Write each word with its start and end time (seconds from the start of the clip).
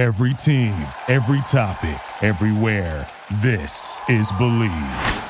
Every 0.00 0.32
team, 0.32 0.72
every 1.08 1.42
topic, 1.42 2.00
everywhere. 2.22 3.06
This 3.42 4.00
is 4.08 4.32
Bleav. 4.32 5.26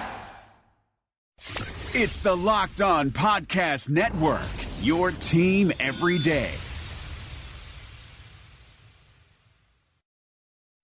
It's 1.92 2.18
the 2.22 2.36
Locked 2.36 2.80
On 2.80 3.10
Podcast 3.10 3.88
Network, 3.88 4.46
your 4.80 5.10
team 5.10 5.72
every 5.80 6.18
day. 6.20 6.52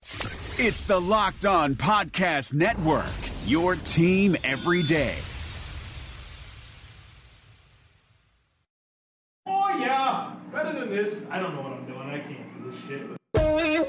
It's 0.02 0.80
the 0.88 1.00
Locked 1.00 1.46
On 1.46 1.76
Podcast 1.76 2.54
Network, 2.54 3.06
your 3.44 3.76
team 3.76 4.36
every 4.42 4.82
day. 4.82 5.14
Oh 9.46 9.78
yeah, 9.78 10.34
better 10.52 10.72
than 10.72 10.90
this. 10.90 11.24
I 11.30 11.38
don't 11.38 11.54
know 11.54 11.62
what 11.62 11.72
I'm 11.74 11.86
doing. 11.86 12.10
I 12.10 12.18
can't 12.18 12.64
do 12.64 12.72
this 12.72 12.80
shit. 12.88 13.16
What's 13.57 13.88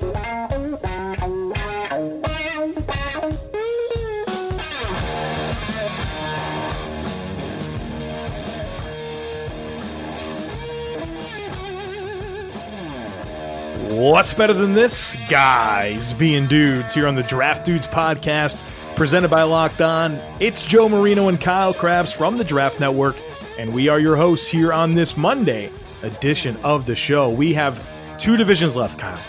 better 14.33 14.53
than 14.53 14.73
this? 14.73 15.17
Guys 15.27 16.13
being 16.13 16.47
dudes 16.47 16.93
here 16.93 17.05
on 17.05 17.15
the 17.15 17.23
Draft 17.23 17.65
Dudes 17.65 17.87
podcast, 17.87 18.63
presented 18.95 19.27
by 19.27 19.43
Locked 19.43 19.81
On. 19.81 20.13
It's 20.39 20.63
Joe 20.63 20.87
Marino 20.87 21.27
and 21.27 21.41
Kyle 21.41 21.73
Crabbs 21.73 22.13
from 22.13 22.37
the 22.37 22.45
Draft 22.45 22.79
Network, 22.79 23.17
and 23.57 23.73
we 23.73 23.89
are 23.89 23.99
your 23.99 24.15
hosts 24.15 24.47
here 24.47 24.71
on 24.71 24.93
this 24.93 25.17
Monday 25.17 25.69
edition 26.03 26.55
of 26.63 26.85
the 26.85 26.95
show. 26.95 27.29
We 27.29 27.53
have 27.55 27.85
two 28.17 28.37
divisions 28.37 28.77
left, 28.77 28.97
Kyle 28.97 29.19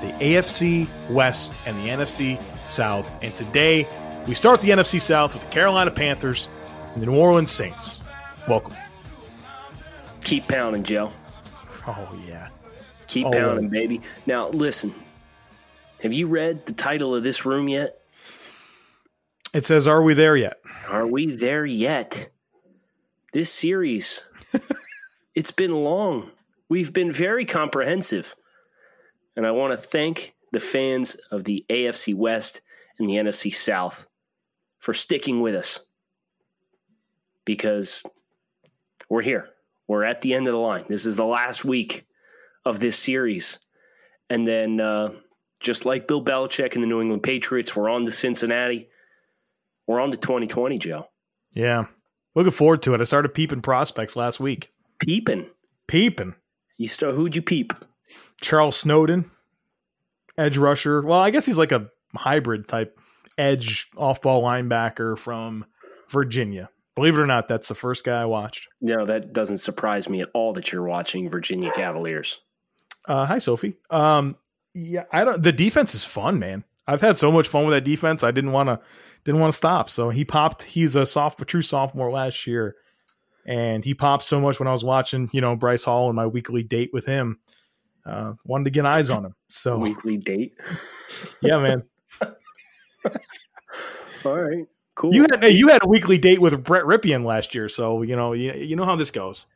the 0.00 0.12
AFC 0.24 0.88
West 1.10 1.54
and 1.66 1.76
the 1.78 1.88
NFC 1.88 2.40
South. 2.66 3.10
And 3.22 3.34
today 3.34 3.86
we 4.26 4.34
start 4.34 4.60
the 4.60 4.70
NFC 4.70 5.00
South 5.00 5.34
with 5.34 5.42
the 5.42 5.50
Carolina 5.50 5.90
Panthers 5.90 6.48
and 6.94 7.02
the 7.02 7.06
New 7.06 7.16
Orleans 7.16 7.50
Saints. 7.50 8.02
Welcome. 8.46 8.74
Keep 10.22 10.48
pounding, 10.48 10.82
Joe. 10.84 11.10
Oh, 11.86 12.18
yeah. 12.26 12.48
Keep 13.06 13.26
Always. 13.26 13.40
pounding, 13.40 13.68
baby. 13.68 14.02
Now, 14.26 14.48
listen. 14.50 14.94
Have 16.02 16.12
you 16.12 16.28
read 16.28 16.66
the 16.66 16.74
title 16.74 17.14
of 17.14 17.24
this 17.24 17.44
room 17.44 17.68
yet? 17.68 18.00
It 19.54 19.64
says, 19.64 19.88
Are 19.88 20.02
we 20.02 20.14
there 20.14 20.36
yet? 20.36 20.58
Are 20.88 21.06
we 21.06 21.26
there 21.26 21.66
yet? 21.66 22.28
This 23.32 23.50
series, 23.50 24.22
it's 25.34 25.50
been 25.50 25.72
long. 25.72 26.30
We've 26.68 26.92
been 26.92 27.10
very 27.10 27.44
comprehensive. 27.44 28.36
And 29.38 29.46
I 29.46 29.52
want 29.52 29.70
to 29.70 29.76
thank 29.86 30.34
the 30.50 30.58
fans 30.58 31.16
of 31.30 31.44
the 31.44 31.64
AFC 31.70 32.12
West 32.12 32.60
and 32.98 33.06
the 33.06 33.12
NFC 33.12 33.54
South 33.54 34.08
for 34.80 34.92
sticking 34.92 35.40
with 35.40 35.54
us 35.54 35.78
because 37.44 38.02
we're 39.08 39.22
here. 39.22 39.50
We're 39.86 40.02
at 40.02 40.22
the 40.22 40.34
end 40.34 40.48
of 40.48 40.54
the 40.54 40.58
line. 40.58 40.86
This 40.88 41.06
is 41.06 41.14
the 41.14 41.24
last 41.24 41.64
week 41.64 42.04
of 42.64 42.80
this 42.80 42.98
series. 42.98 43.60
And 44.28 44.44
then, 44.44 44.80
uh, 44.80 45.12
just 45.60 45.86
like 45.86 46.08
Bill 46.08 46.24
Belichick 46.24 46.74
and 46.74 46.82
the 46.82 46.88
New 46.88 47.00
England 47.00 47.22
Patriots, 47.22 47.76
we're 47.76 47.88
on 47.88 48.04
to 48.06 48.10
Cincinnati. 48.10 48.88
We're 49.86 50.00
on 50.00 50.10
to 50.10 50.16
2020, 50.16 50.78
Joe. 50.78 51.06
Yeah. 51.52 51.84
Looking 52.34 52.50
forward 52.50 52.82
to 52.82 52.94
it. 52.94 53.00
I 53.00 53.04
started 53.04 53.34
peeping 53.34 53.62
prospects 53.62 54.16
last 54.16 54.40
week. 54.40 54.72
Peeping. 54.98 55.46
Peeping. 55.86 56.34
You 56.76 56.88
start, 56.88 57.14
who'd 57.14 57.36
you 57.36 57.42
peep? 57.42 57.72
Charles 58.40 58.76
Snowden, 58.76 59.30
edge 60.36 60.56
rusher. 60.56 61.02
Well, 61.02 61.20
I 61.20 61.30
guess 61.30 61.46
he's 61.46 61.58
like 61.58 61.72
a 61.72 61.88
hybrid 62.14 62.68
type 62.68 62.98
edge 63.36 63.88
off 63.96 64.22
ball 64.22 64.42
linebacker 64.42 65.18
from 65.18 65.64
Virginia. 66.10 66.70
Believe 66.94 67.14
it 67.14 67.20
or 67.20 67.26
not, 67.26 67.46
that's 67.46 67.68
the 67.68 67.74
first 67.76 68.04
guy 68.04 68.22
I 68.22 68.24
watched. 68.24 68.68
No, 68.80 69.04
that 69.04 69.32
doesn't 69.32 69.58
surprise 69.58 70.08
me 70.08 70.20
at 70.20 70.30
all 70.34 70.52
that 70.54 70.72
you're 70.72 70.82
watching 70.82 71.28
Virginia 71.28 71.70
Cavaliers. 71.70 72.40
Uh, 73.06 73.24
hi, 73.24 73.38
Sophie. 73.38 73.76
Um, 73.88 74.36
yeah, 74.74 75.04
I 75.12 75.24
don't. 75.24 75.42
The 75.42 75.52
defense 75.52 75.94
is 75.94 76.04
fun, 76.04 76.38
man. 76.38 76.64
I've 76.88 77.00
had 77.00 77.18
so 77.18 77.30
much 77.30 77.46
fun 77.46 77.66
with 77.66 77.74
that 77.74 77.88
defense. 77.88 78.24
I 78.24 78.32
didn't 78.32 78.52
want 78.52 78.68
to 78.68 78.80
didn't 79.24 79.40
want 79.40 79.52
to 79.52 79.56
stop. 79.56 79.90
So 79.90 80.10
he 80.10 80.24
popped. 80.24 80.62
He's 80.64 80.96
a 80.96 81.06
soft, 81.06 81.40
a 81.40 81.44
true 81.44 81.62
sophomore 81.62 82.10
last 82.10 82.46
year, 82.46 82.76
and 83.46 83.84
he 83.84 83.94
popped 83.94 84.24
so 84.24 84.40
much 84.40 84.58
when 84.58 84.68
I 84.68 84.72
was 84.72 84.84
watching, 84.84 85.30
you 85.32 85.40
know, 85.40 85.54
Bryce 85.54 85.84
Hall 85.84 86.08
and 86.08 86.16
my 86.16 86.26
weekly 86.26 86.62
date 86.62 86.90
with 86.92 87.06
him. 87.06 87.38
Uh, 88.08 88.32
wanted 88.44 88.64
to 88.64 88.70
get 88.70 88.86
eyes 88.86 89.10
on 89.10 89.24
him. 89.24 89.34
So 89.48 89.76
Weekly 89.78 90.16
date. 90.16 90.54
yeah, 91.42 91.60
man. 91.60 91.82
All 94.24 94.40
right. 94.40 94.66
Cool. 94.94 95.14
You 95.14 95.26
had 95.30 95.44
you 95.44 95.68
had 95.68 95.84
a 95.84 95.86
weekly 95.86 96.18
date 96.18 96.40
with 96.40 96.64
Brett 96.64 96.84
Rypien 96.84 97.24
last 97.24 97.54
year, 97.54 97.68
so 97.68 98.02
you 98.02 98.16
know 98.16 98.32
you, 98.32 98.52
you 98.52 98.74
know 98.74 98.84
how 98.84 98.96
this 98.96 99.12
goes. 99.12 99.46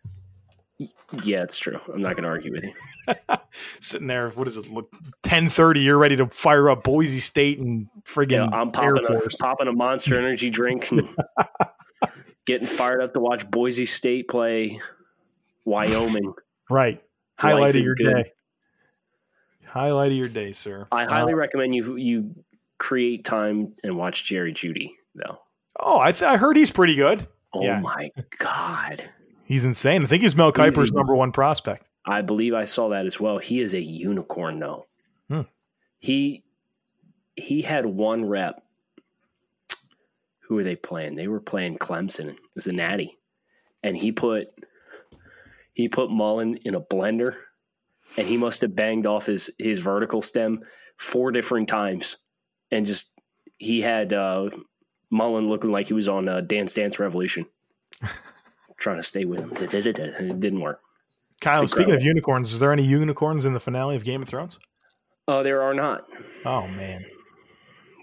yeah, 1.25 1.43
it's 1.43 1.59
true. 1.59 1.81
I'm 1.93 2.01
not 2.01 2.13
going 2.13 2.23
to 2.23 2.29
argue 2.29 2.53
with 2.53 2.65
you. 2.65 2.73
Sitting 3.81 4.07
there, 4.07 4.31
what 4.31 4.47
is 4.47 4.57
it? 4.57 4.71
look? 4.71 4.93
Ten 5.25 5.49
thirty. 5.49 5.81
You're 5.81 5.99
ready 5.99 6.15
to 6.17 6.29
fire 6.29 6.71
up 6.71 6.85
Boise 6.85 7.19
State 7.19 7.59
and 7.59 7.89
friggin' 8.05 8.31
Yeah, 8.31 8.57
I'm 8.57 8.71
popping 8.71 9.05
a, 9.05 9.21
popping 9.41 9.67
a 9.67 9.73
monster 9.73 10.17
energy 10.17 10.49
drink 10.49 10.93
and 10.93 11.09
getting 12.45 12.69
fired 12.69 13.03
up 13.03 13.13
to 13.15 13.21
watch 13.21 13.51
Boise 13.51 13.87
State 13.87 14.29
play 14.29 14.79
Wyoming. 15.65 16.35
Right. 16.71 17.03
Highlight 17.39 17.75
of 17.75 17.85
your 17.85 17.97
good. 17.97 18.15
day. 18.15 18.33
Highlight 19.73 20.13
of 20.13 20.19
your 20.19 20.29
day, 20.29 20.53
sir. 20.53 20.87
I 20.93 21.05
highly 21.05 21.33
Uh, 21.33 21.37
recommend 21.37 21.75
you 21.75 21.97
you 21.97 22.35
create 22.79 23.25
time 23.25 23.75
and 23.83 23.97
watch 23.97 24.25
Jerry 24.25 24.53
Jeudy 24.53 24.91
though. 25.15 25.39
oh, 25.81 25.99
I 25.99 26.13
th- 26.13 26.23
I 26.23 26.37
heard 26.37 26.57
he's 26.57 26.71
pretty 26.71 26.95
good. 26.95 27.27
Oh 27.55 27.63
Yeah. 27.63 27.81
my 27.81 28.11
god. 28.39 29.09
He's 29.45 29.65
insane. 29.65 30.03
I 30.03 30.07
think 30.07 30.23
he's 30.23 30.37
Mel 30.37 30.53
Kiper's 30.53 30.93
number 30.93 31.15
one 31.15 31.33
prospect. 31.33 31.87
I 32.05 32.21
believe 32.23 32.53
I 32.55 32.65
saw 32.65 32.89
that 32.91 33.07
as 33.07 33.19
well. 33.21 33.39
He 33.39 33.61
is 33.61 33.73
a 33.75 33.81
unicorn 33.81 34.59
though. 34.59 34.87
Hmm. 35.29 35.43
He 36.01 36.45
he 37.37 37.63
had 37.63 37.87
one 37.87 38.27
rep. 38.27 38.63
Who 40.41 40.57
were 40.57 40.65
they 40.65 40.77
playing? 40.77 41.15
They 41.15 41.29
were 41.29 41.41
playing 41.41 41.79
Clemson. 41.79 42.29
It 42.31 42.39
was 42.55 42.67
a 42.67 42.73
natty. 42.73 43.17
And 43.83 43.97
he 43.97 44.13
put 44.13 44.49
he 45.73 45.89
put 45.89 46.11
Mullen 46.11 46.57
in 46.59 46.75
a 46.75 46.81
blender 46.81 47.37
and 48.17 48.27
he 48.27 48.37
must 48.37 48.61
have 48.63 48.77
banged 48.77 49.07
off 49.07 49.27
his 49.27 49.51
his 49.59 49.79
vertical 49.79 50.23
stem 50.23 50.61
four 50.97 51.31
different 51.33 51.69
times. 51.69 52.19
And 52.71 52.87
just 52.87 53.11
he 53.59 53.81
had 53.81 54.13
uh 54.13 54.51
Mullen 55.11 55.49
looking 55.49 55.71
like 55.71 55.89
he 55.89 55.95
was 55.95 56.09
on 56.09 56.29
uh, 56.29 56.41
Dance 56.41 56.73
Dance 56.73 56.99
Revolution. 56.99 57.47
Trying 58.79 58.97
to 58.97 59.03
stay 59.03 59.25
with 59.25 59.39
him. 59.39 59.53
It 59.53 60.41
didn't 60.41 60.61
work. 60.61 60.81
Kyle, 61.41 61.67
speaking 61.67 61.95
of 61.95 62.03
unicorns, 62.03 62.53
is 62.53 62.61
there 62.61 62.73
any 62.73 62.85
unicorns 62.85 63.47
in 63.47 63.53
the 63.53 63.61
finale 63.61 63.97
of 63.97 64.05
Game 64.05 64.23
of 64.23 64.29
Thrones? 64.29 64.59
Oh, 65.29 65.43
there 65.43 65.63
are 65.63 65.75
not. 65.75 66.05
Oh 66.45 66.67
man. 66.69 67.05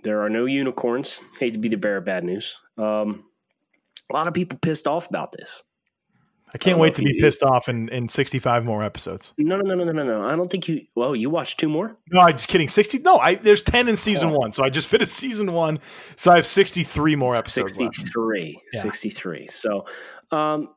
There 0.03 0.21
are 0.21 0.29
no 0.29 0.45
unicorns. 0.45 1.21
Hate 1.39 1.53
to 1.53 1.59
be 1.59 1.69
the 1.69 1.75
bearer 1.75 1.97
of 1.97 2.05
bad 2.05 2.23
news. 2.23 2.57
Um, 2.77 3.25
a 4.09 4.13
lot 4.13 4.27
of 4.27 4.33
people 4.33 4.57
pissed 4.59 4.87
off 4.87 5.09
about 5.09 5.31
this. 5.31 5.63
I 6.53 6.57
can't 6.57 6.77
know 6.77 6.81
wait 6.81 6.95
to 6.95 7.03
be 7.03 7.13
do. 7.13 7.19
pissed 7.23 7.43
off 7.43 7.69
in, 7.69 7.89
in 7.89 8.07
65 8.09 8.65
more 8.65 8.83
episodes. 8.83 9.33
No, 9.37 9.57
no, 9.57 9.75
no, 9.75 9.83
no, 9.83 9.91
no, 9.91 10.03
no. 10.03 10.23
I 10.23 10.35
don't 10.35 10.49
think 10.49 10.67
you. 10.67 10.81
Well, 10.95 11.15
you 11.15 11.29
watched 11.29 11.59
two 11.59 11.69
more. 11.69 11.95
No, 12.11 12.21
I'm 12.21 12.31
just 12.33 12.47
kidding. 12.47 12.67
60. 12.67 12.99
No, 12.99 13.17
I 13.19 13.35
there's 13.35 13.61
10 13.61 13.87
in 13.87 13.95
season 13.95 14.29
Oh. 14.29 14.37
one. 14.39 14.51
So 14.53 14.63
I 14.63 14.69
just 14.69 14.87
finished 14.87 15.13
season 15.13 15.53
one. 15.53 15.79
So 16.15 16.31
I 16.31 16.37
have 16.37 16.45
63 16.47 17.15
more 17.15 17.35
episodes 17.35 17.79
left. 17.79 17.95
63. 17.95 18.59
Yeah. 18.73 18.81
63. 18.81 19.47
So, 19.47 19.85
um, 20.31 20.69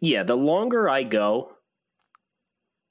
yeah, 0.00 0.22
the 0.24 0.36
longer 0.36 0.88
I 0.90 1.04
go, 1.04 1.52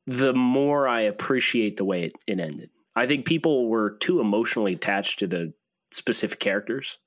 the 0.08 0.34
more 0.34 0.88
I 0.88 1.02
appreciate 1.02 1.78
the 1.78 1.86
way 1.86 2.04
it, 2.04 2.14
it 2.26 2.40
ended. 2.40 2.70
I 2.96 3.06
think 3.06 3.26
people 3.26 3.68
were 3.70 3.92
too 3.92 4.20
emotionally 4.22 4.74
attached 4.74 5.20
to 5.20 5.28
the 5.28 5.54
specific 5.92 6.40
characters 6.40 6.98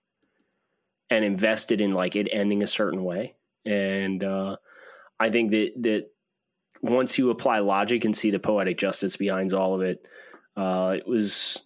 and 1.11 1.25
invested 1.25 1.81
in 1.81 1.93
like 1.93 2.15
it 2.15 2.29
ending 2.31 2.63
a 2.63 2.67
certain 2.69 3.03
way. 3.03 3.35
And 3.67 4.23
uh, 4.23 4.57
I 5.21 5.31
think 5.31 5.51
that 5.51 5.73
that 5.83 6.07
once 6.83 7.19
you 7.19 7.31
apply 7.31 7.59
logic 7.61 8.05
and 8.05 8.17
see 8.17 8.31
the 8.31 8.41
poetic 8.41 8.79
justice 8.79 9.17
behind 9.17 9.53
all 9.53 9.75
of 9.75 9.83
it, 9.83 10.09
uh, 10.57 10.95
it 10.97 11.07
was 11.07 11.63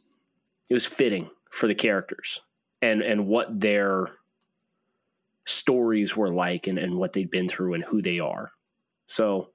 it 0.69 0.75
was 0.75 0.85
fitting 0.85 1.31
for 1.51 1.69
the 1.69 1.75
characters 1.75 2.43
and 2.83 3.01
and 3.01 3.27
what 3.27 3.61
their 3.61 4.09
stories 5.47 6.17
were 6.17 6.33
like 6.33 6.67
and, 6.67 6.79
and 6.79 6.97
what 6.97 7.13
they'd 7.13 7.31
been 7.31 7.49
through 7.49 7.75
and 7.75 7.85
who 7.85 8.03
they 8.03 8.19
are. 8.19 8.51
So 9.07 9.51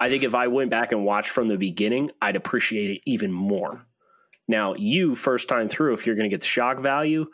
I 0.00 0.08
think 0.08 0.24
if 0.24 0.34
I 0.34 0.48
went 0.48 0.70
back 0.70 0.92
and 0.92 1.04
watched 1.04 1.30
from 1.30 1.48
the 1.48 1.56
beginning, 1.56 2.10
I'd 2.20 2.36
appreciate 2.36 2.90
it 2.90 3.02
even 3.06 3.32
more. 3.32 3.86
Now, 4.48 4.74
you 4.74 5.14
first 5.14 5.48
time 5.48 5.68
through, 5.68 5.94
if 5.94 6.06
you're 6.06 6.16
going 6.16 6.28
to 6.28 6.34
get 6.34 6.40
the 6.40 6.46
shock 6.46 6.80
value, 6.80 7.26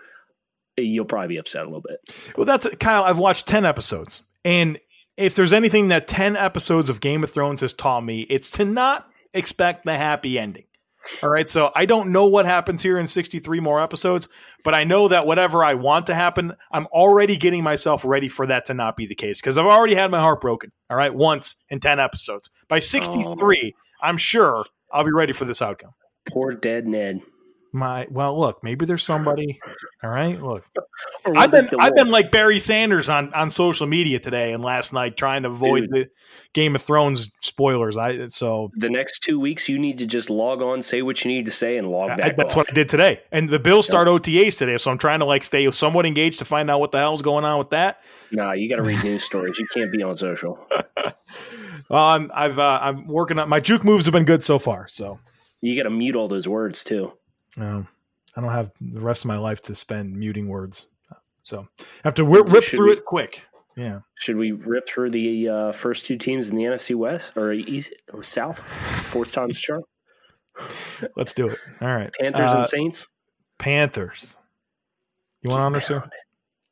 you'll 0.76 1.06
probably 1.06 1.28
be 1.28 1.36
upset 1.38 1.62
a 1.62 1.64
little 1.64 1.80
bit. 1.80 1.98
Well, 2.36 2.44
that's 2.44 2.66
Kyle. 2.76 3.04
I've 3.04 3.18
watched 3.18 3.48
10 3.48 3.64
episodes. 3.64 4.22
And 4.44 4.78
if 5.18 5.34
there's 5.34 5.52
anything 5.52 5.88
that 5.88 6.08
10 6.08 6.36
episodes 6.36 6.88
of 6.88 7.00
Game 7.00 7.24
of 7.24 7.30
Thrones 7.30 7.60
has 7.60 7.72
taught 7.72 8.02
me, 8.02 8.22
it's 8.30 8.50
to 8.52 8.64
not 8.64 9.08
expect 9.34 9.84
the 9.84 9.96
happy 9.96 10.38
ending. 10.38 10.64
All 11.22 11.30
right. 11.30 11.48
So 11.48 11.70
I 11.74 11.86
don't 11.86 12.12
know 12.12 12.26
what 12.26 12.44
happens 12.44 12.82
here 12.82 12.98
in 12.98 13.06
63 13.06 13.60
more 13.60 13.82
episodes, 13.82 14.28
but 14.64 14.74
I 14.74 14.84
know 14.84 15.08
that 15.08 15.26
whatever 15.26 15.64
I 15.64 15.74
want 15.74 16.06
to 16.06 16.14
happen, 16.14 16.52
I'm 16.72 16.86
already 16.86 17.36
getting 17.36 17.62
myself 17.62 18.04
ready 18.04 18.28
for 18.28 18.46
that 18.46 18.66
to 18.66 18.74
not 18.74 18.96
be 18.96 19.06
the 19.06 19.14
case 19.14 19.40
because 19.40 19.58
I've 19.58 19.66
already 19.66 19.94
had 19.94 20.10
my 20.10 20.20
heart 20.20 20.40
broken. 20.40 20.72
All 20.90 20.96
right. 20.96 21.14
Once 21.14 21.56
in 21.68 21.80
10 21.80 22.00
episodes. 22.00 22.50
By 22.68 22.80
63, 22.80 23.74
oh. 23.74 24.06
I'm 24.06 24.18
sure 24.18 24.60
I'll 24.92 25.04
be 25.04 25.12
ready 25.12 25.32
for 25.32 25.44
this 25.44 25.62
outcome. 25.62 25.92
Poor 26.28 26.52
dead 26.52 26.86
Ned 26.86 27.22
my 27.72 28.06
well 28.10 28.38
look 28.38 28.62
maybe 28.62 28.86
there's 28.86 29.04
somebody 29.04 29.60
all 30.02 30.10
right 30.10 30.40
look. 30.40 30.64
I've 31.36 31.50
been 31.50 31.68
i've 31.78 31.94
been 31.94 32.10
like 32.10 32.30
barry 32.30 32.58
sanders 32.58 33.08
on 33.08 33.32
on 33.34 33.50
social 33.50 33.86
media 33.86 34.18
today 34.18 34.52
and 34.52 34.64
last 34.64 34.92
night 34.92 35.16
trying 35.16 35.42
to 35.42 35.50
avoid 35.50 35.82
Dude, 35.82 35.90
the 35.90 36.06
game 36.54 36.74
of 36.74 36.82
thrones 36.82 37.30
spoilers. 37.40 37.96
I 37.96 38.28
so 38.28 38.70
the 38.74 38.88
next 38.88 39.20
two 39.20 39.38
weeks 39.38 39.68
you 39.68 39.78
need 39.78 39.98
to 39.98 40.06
just 40.06 40.30
log 40.30 40.62
on 40.62 40.82
say 40.82 41.02
what 41.02 41.24
you 41.24 41.30
need 41.30 41.44
to 41.44 41.50
say 41.50 41.76
and 41.76 41.90
log 41.90 42.16
back 42.16 42.32
I, 42.32 42.34
that's 42.36 42.54
off. 42.54 42.56
what 42.56 42.70
i 42.70 42.72
did 42.72 42.88
today. 42.88 43.20
And 43.32 43.48
the 43.48 43.58
bills 43.58 43.86
start 43.86 44.08
yep. 44.08 44.22
otas 44.22 44.56
today 44.56 44.78
so 44.78 44.90
i'm 44.90 44.98
trying 44.98 45.20
to 45.20 45.24
like 45.26 45.44
stay 45.44 45.70
somewhat 45.70 46.06
engaged 46.06 46.38
to 46.38 46.44
find 46.44 46.70
out 46.70 46.80
what 46.80 46.92
the 46.92 46.98
hell's 46.98 47.22
going 47.22 47.44
on 47.44 47.58
with 47.58 47.70
that. 47.70 48.02
Nah 48.30 48.52
you 48.52 48.68
gotta 48.68 48.82
read 48.82 49.02
news 49.04 49.24
stories. 49.24 49.58
You 49.58 49.66
can't 49.72 49.92
be 49.92 50.02
on 50.02 50.16
social. 50.16 50.58
Um, 51.90 52.30
i've 52.34 52.58
uh, 52.58 52.80
i'm 52.82 53.06
working 53.06 53.38
on 53.38 53.48
my 53.48 53.60
juke 53.60 53.82
moves 53.82 54.04
have 54.04 54.12
been 54.12 54.26
good 54.26 54.44
so 54.44 54.58
far 54.58 54.88
so. 54.88 55.18
You 55.62 55.74
gotta 55.74 55.88
mute 55.88 56.16
all 56.16 56.28
those 56.28 56.46
words 56.46 56.84
too 56.84 57.14
no, 57.58 57.86
I 58.36 58.40
don't 58.40 58.52
have 58.52 58.70
the 58.80 59.00
rest 59.00 59.24
of 59.24 59.28
my 59.28 59.38
life 59.38 59.60
to 59.62 59.74
spend 59.74 60.16
muting 60.16 60.48
words, 60.48 60.86
so 61.42 61.66
I 61.80 61.84
have 62.04 62.14
to 62.14 62.24
rip, 62.24 62.50
rip 62.50 62.64
through 62.64 62.86
we, 62.86 62.92
it 62.92 63.04
quick. 63.04 63.42
Yeah. 63.76 64.00
Should 64.16 64.36
we 64.36 64.52
rip 64.52 64.88
through 64.88 65.10
the 65.10 65.48
uh, 65.48 65.72
first 65.72 66.04
two 66.04 66.16
teams 66.16 66.48
in 66.48 66.56
the 66.56 66.64
NFC 66.64 66.96
West 66.96 67.36
or 67.36 67.52
East 67.52 67.92
or 68.12 68.24
South? 68.24 68.60
Fourth 69.04 69.30
time's 69.30 69.60
charm. 69.60 69.84
Let's 71.16 71.32
do 71.32 71.48
it. 71.48 71.58
All 71.80 71.88
right. 71.88 72.12
Panthers 72.18 72.54
uh, 72.54 72.58
and 72.58 72.66
Saints. 72.66 73.08
Panthers. 73.58 74.36
You 75.42 75.50
want 75.50 75.62
on 75.62 75.72
there, 75.72 75.80
sir? 75.80 76.02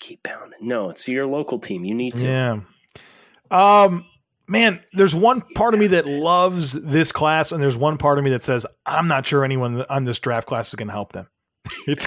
Keep 0.01 0.25
pounding. 0.25 0.59
No, 0.61 0.89
it's 0.91 1.07
your 1.07 1.27
local 1.27 1.61
team. 1.61 1.85
You 1.85 1.95
need 1.95 2.17
to. 2.17 2.27
Yeah. 2.27 2.61
Um, 3.53 4.05
man, 4.49 4.81
there's 4.93 5.15
one 5.15 5.43
part 5.55 5.75
of 5.75 5.81
me 5.81 5.89
that 5.89 6.07
loves 6.07 6.73
this 6.73 7.13
class, 7.13 7.53
and 7.53 7.63
there's 7.63 7.77
one 7.77 7.99
part 7.99 8.19
of 8.19 8.25
me 8.25 8.31
that 8.31 8.45
says 8.45 8.67
I'm 8.85 9.09
not 9.09 9.27
sure 9.27 9.45
anyone 9.45 9.85
on 9.89 10.05
this 10.05 10.19
draft 10.19 10.47
class 10.47 10.69
is 10.69 10.75
going 10.75 10.89
to 10.89 10.95
help 10.95 11.13
them. 11.13 11.29
It's 11.87 12.07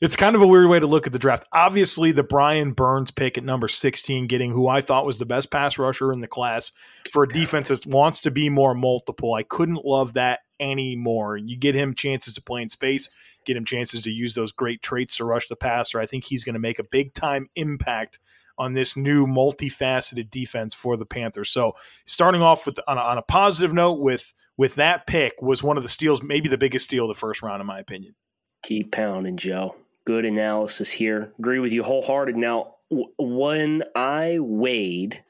it's 0.00 0.16
kind 0.16 0.36
of 0.36 0.42
a 0.42 0.46
weird 0.46 0.68
way 0.68 0.78
to 0.78 0.86
look 0.86 1.06
at 1.06 1.12
the 1.12 1.18
draft. 1.18 1.46
Obviously, 1.52 2.12
the 2.12 2.22
Brian 2.22 2.72
Burns 2.72 3.10
pick 3.10 3.38
at 3.38 3.44
number 3.44 3.68
16, 3.68 4.26
getting 4.26 4.52
who 4.52 4.68
I 4.68 4.82
thought 4.82 5.06
was 5.06 5.18
the 5.18 5.26
best 5.26 5.50
pass 5.50 5.78
rusher 5.78 6.12
in 6.12 6.20
the 6.20 6.28
class 6.28 6.72
for 7.12 7.24
a 7.24 7.28
defense 7.28 7.68
that 7.68 7.86
wants 7.86 8.20
to 8.20 8.30
be 8.30 8.48
more 8.48 8.74
multiple. 8.74 9.34
I 9.34 9.42
couldn't 9.42 9.84
love 9.84 10.14
that 10.14 10.40
anymore. 10.60 11.36
You 11.36 11.56
get 11.56 11.74
him 11.74 11.94
chances 11.94 12.34
to 12.34 12.42
play 12.42 12.62
in 12.62 12.68
space, 12.68 13.10
get 13.46 13.56
him 13.56 13.64
chances 13.64 14.02
to 14.02 14.10
use 14.10 14.34
those 14.34 14.52
great 14.52 14.82
traits 14.82 15.16
to 15.16 15.24
rush 15.24 15.48
the 15.48 15.56
passer. 15.56 16.00
I 16.00 16.06
think 16.06 16.24
he's 16.24 16.44
going 16.44 16.54
to 16.54 16.60
make 16.60 16.78
a 16.78 16.84
big 16.84 17.14
time 17.14 17.48
impact 17.56 18.18
on 18.58 18.74
this 18.74 18.96
new 18.96 19.26
multifaceted 19.26 20.30
defense 20.30 20.74
for 20.74 20.96
the 20.96 21.06
Panthers. 21.06 21.50
So 21.50 21.74
starting 22.06 22.42
off 22.42 22.66
with 22.66 22.78
on 22.86 22.98
a, 22.98 23.00
on 23.00 23.18
a 23.18 23.22
positive 23.22 23.72
note 23.72 24.00
with 24.00 24.32
with 24.56 24.76
that 24.76 25.06
pick 25.06 25.34
was 25.42 25.62
one 25.62 25.76
of 25.76 25.82
the 25.82 25.88
steals, 25.88 26.22
maybe 26.22 26.48
the 26.48 26.58
biggest 26.58 26.84
steal 26.84 27.10
of 27.10 27.16
the 27.16 27.18
first 27.18 27.42
round, 27.42 27.60
in 27.60 27.66
my 27.66 27.80
opinion. 27.80 28.14
Keep 28.62 28.92
pounding, 28.92 29.36
Joe. 29.36 29.74
Good 30.04 30.24
analysis 30.24 30.90
here. 30.90 31.32
Agree 31.38 31.58
with 31.58 31.72
you 31.72 31.82
wholehearted. 31.82 32.36
Now, 32.36 32.76
w- 32.90 33.10
when 33.18 33.82
I 33.96 34.38
weighed 34.40 35.22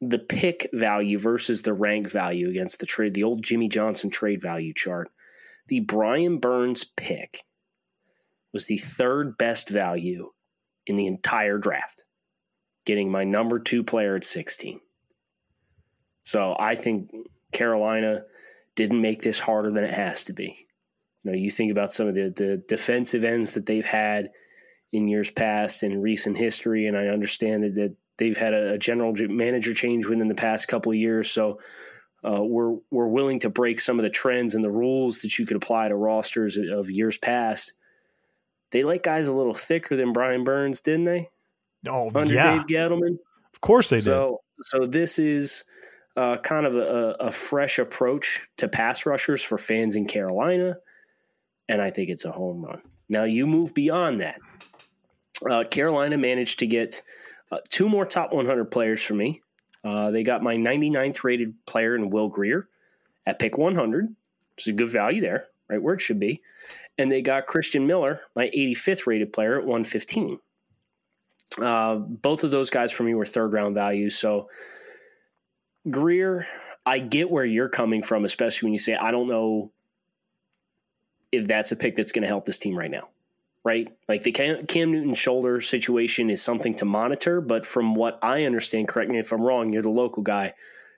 the 0.00 0.18
pick 0.18 0.70
value 0.72 1.18
versus 1.18 1.62
the 1.62 1.74
rank 1.74 2.10
value 2.10 2.48
against 2.48 2.80
the 2.80 2.86
trade, 2.86 3.14
the 3.14 3.24
old 3.24 3.42
Jimmy 3.42 3.68
Johnson 3.68 4.10
trade 4.10 4.40
value 4.40 4.72
chart, 4.72 5.10
the 5.68 5.80
Brian 5.80 6.38
Burns 6.38 6.84
pick 6.84 7.44
was 8.52 8.66
the 8.66 8.78
third 8.78 9.36
best 9.36 9.68
value 9.68 10.30
in 10.86 10.96
the 10.96 11.06
entire 11.06 11.58
draft 11.58 12.02
getting 12.84 13.10
my 13.10 13.24
number 13.24 13.58
two 13.58 13.82
player 13.82 14.16
at 14.16 14.24
16. 14.24 14.80
So 16.22 16.56
I 16.58 16.74
think 16.74 17.10
Carolina 17.52 18.22
didn't 18.74 19.00
make 19.00 19.22
this 19.22 19.38
harder 19.38 19.70
than 19.70 19.84
it 19.84 19.94
has 19.94 20.24
to 20.24 20.32
be. 20.32 20.66
You 21.22 21.30
know, 21.30 21.36
you 21.36 21.50
think 21.50 21.70
about 21.70 21.92
some 21.92 22.08
of 22.08 22.14
the, 22.14 22.32
the 22.34 22.62
defensive 22.68 23.24
ends 23.24 23.52
that 23.52 23.66
they've 23.66 23.84
had 23.84 24.30
in 24.92 25.08
years 25.08 25.30
past 25.30 25.82
in 25.82 26.00
recent 26.00 26.36
history, 26.36 26.86
and 26.86 26.96
I 26.96 27.06
understand 27.06 27.62
that, 27.62 27.74
that 27.74 27.96
they've 28.18 28.36
had 28.36 28.54
a, 28.54 28.74
a 28.74 28.78
general 28.78 29.14
manager 29.28 29.74
change 29.74 30.06
within 30.06 30.28
the 30.28 30.34
past 30.34 30.68
couple 30.68 30.92
of 30.92 30.98
years. 30.98 31.30
So 31.30 31.60
uh, 32.24 32.42
we're 32.42 32.76
we're 32.90 33.08
willing 33.08 33.40
to 33.40 33.50
break 33.50 33.80
some 33.80 33.98
of 33.98 34.04
the 34.04 34.10
trends 34.10 34.54
and 34.54 34.62
the 34.62 34.70
rules 34.70 35.20
that 35.20 35.38
you 35.38 35.46
could 35.46 35.56
apply 35.56 35.88
to 35.88 35.96
rosters 35.96 36.56
of 36.56 36.90
years 36.90 37.18
past. 37.18 37.74
They 38.70 38.84
like 38.84 39.02
guys 39.02 39.28
a 39.28 39.32
little 39.32 39.54
thicker 39.54 39.96
than 39.96 40.12
Brian 40.12 40.44
Burns, 40.44 40.80
didn't 40.80 41.04
they? 41.04 41.30
Oh, 41.88 42.10
under 42.14 42.34
yeah. 42.34 42.56
Dave 42.56 42.66
Gettleman. 42.66 43.18
Of 43.54 43.60
course 43.60 43.90
they 43.90 44.00
so, 44.00 44.40
did. 44.56 44.64
So 44.66 44.86
this 44.86 45.18
is 45.18 45.64
uh, 46.16 46.36
kind 46.38 46.66
of 46.66 46.74
a, 46.74 47.16
a, 47.20 47.32
fresh 47.32 47.78
approach 47.78 48.46
to 48.58 48.68
pass 48.68 49.06
rushers 49.06 49.42
for 49.42 49.56
fans 49.56 49.96
in 49.96 50.06
Carolina, 50.06 50.76
and 51.68 51.80
I 51.80 51.90
think 51.90 52.10
it's 52.10 52.24
a 52.24 52.32
home 52.32 52.64
run. 52.64 52.82
Now 53.08 53.24
you 53.24 53.46
move 53.46 53.74
beyond 53.74 54.20
that. 54.20 54.38
Uh, 55.48 55.64
Carolina 55.64 56.18
managed 56.18 56.58
to 56.60 56.66
get 56.66 57.02
uh, 57.50 57.58
two 57.68 57.88
more 57.88 58.04
top 58.04 58.32
100 58.32 58.66
players 58.66 59.02
for 59.02 59.14
me. 59.14 59.40
Uh, 59.84 60.10
they 60.10 60.22
got 60.22 60.42
my 60.42 60.54
99th 60.54 61.24
rated 61.24 61.54
player 61.66 61.96
in 61.96 62.10
Will 62.10 62.28
Grier 62.28 62.68
at 63.26 63.38
pick 63.38 63.58
100, 63.58 64.08
which 64.56 64.66
is 64.66 64.72
a 64.72 64.76
good 64.76 64.90
value 64.90 65.20
there, 65.20 65.46
right 65.68 65.82
where 65.82 65.94
it 65.94 66.00
should 66.00 66.20
be. 66.20 66.40
And 66.98 67.10
they 67.10 67.22
got 67.22 67.46
Christian 67.46 67.86
Miller, 67.86 68.20
my 68.36 68.48
85th 68.48 69.06
rated 69.06 69.32
player 69.32 69.58
at 69.58 69.64
115. 69.64 70.38
Uh, 71.60 71.96
both 71.96 72.44
of 72.44 72.50
those 72.50 72.70
guys 72.70 72.92
for 72.92 73.02
me 73.02 73.14
were 73.14 73.26
third 73.26 73.52
round 73.52 73.74
values. 73.74 74.16
So 74.16 74.48
Grier, 75.90 76.46
I 76.86 76.98
get 76.98 77.30
where 77.30 77.44
you're 77.44 77.68
coming 77.68 78.02
from, 78.02 78.24
especially 78.24 78.66
when 78.66 78.72
you 78.72 78.78
say 78.78 78.94
I 78.94 79.10
don't 79.10 79.28
know 79.28 79.72
if 81.30 81.46
that's 81.46 81.72
a 81.72 81.76
pick 81.76 81.96
that's 81.96 82.12
going 82.12 82.22
to 82.22 82.28
help 82.28 82.44
this 82.44 82.58
team 82.58 82.76
right 82.76 82.90
now. 82.90 83.08
Right? 83.64 83.88
Like 84.08 84.24
the 84.24 84.32
Cam, 84.32 84.66
Cam 84.66 84.90
Newton 84.90 85.14
shoulder 85.14 85.60
situation 85.60 86.30
is 86.30 86.42
something 86.42 86.74
to 86.76 86.84
monitor, 86.84 87.40
but 87.40 87.64
from 87.64 87.94
what 87.94 88.18
I 88.20 88.44
understand, 88.44 88.88
correct 88.88 89.08
me 89.08 89.20
if 89.20 89.32
I'm 89.32 89.40
wrong, 89.40 89.72
you're 89.72 89.82
the 89.82 89.90
local 89.90 90.24
guy. 90.24 90.54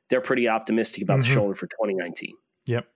They're 0.09 0.23
pretty 0.23 0.49
optimistic 0.49 1.03
about 1.03 1.19
mm-hmm. 1.19 1.29
the 1.29 1.35
shoulder 1.35 1.55
for 1.55 1.67
2019. 1.67 2.35
Yep. 2.67 2.87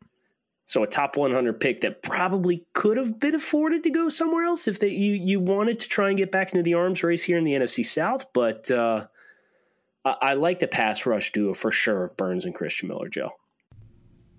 So 0.69 0.82
a 0.82 0.87
top 0.87 1.17
100 1.17 1.61
pick 1.61 1.81
that 1.81 2.03
probably 2.03 2.62
could 2.75 2.99
have 2.99 3.19
been 3.19 3.35
afforded 3.35 3.85
to 3.85 3.91
go 3.91 4.10
somewhere 4.10 4.44
else 4.44 4.69
if 4.69 4.79
they 4.79 4.91
you 4.91 5.15
you 5.15 5.41
wanted 5.41 5.79
to 5.79 5.89
try 5.89 6.08
and 6.10 6.19
get 6.19 6.31
back 6.31 6.53
into 6.53 6.63
the 6.63 6.75
arms 6.75 7.03
race 7.03 7.22
here 7.22 7.39
in 7.39 7.44
the 7.44 7.55
NFC 7.55 7.84
South. 7.84 8.27
But 8.34 8.70
uh, 8.70 9.06
I, 10.05 10.17
I 10.20 10.34
like 10.34 10.58
the 10.58 10.69
pass 10.69 11.06
rush 11.06 11.32
duo 11.32 11.55
for 11.55 11.72
sure 11.72 12.05
of 12.05 12.19
Burns 12.19 12.44
and 12.44 12.55
Christian 12.55 12.89
Miller, 12.91 13.08
Joe. 13.08 13.31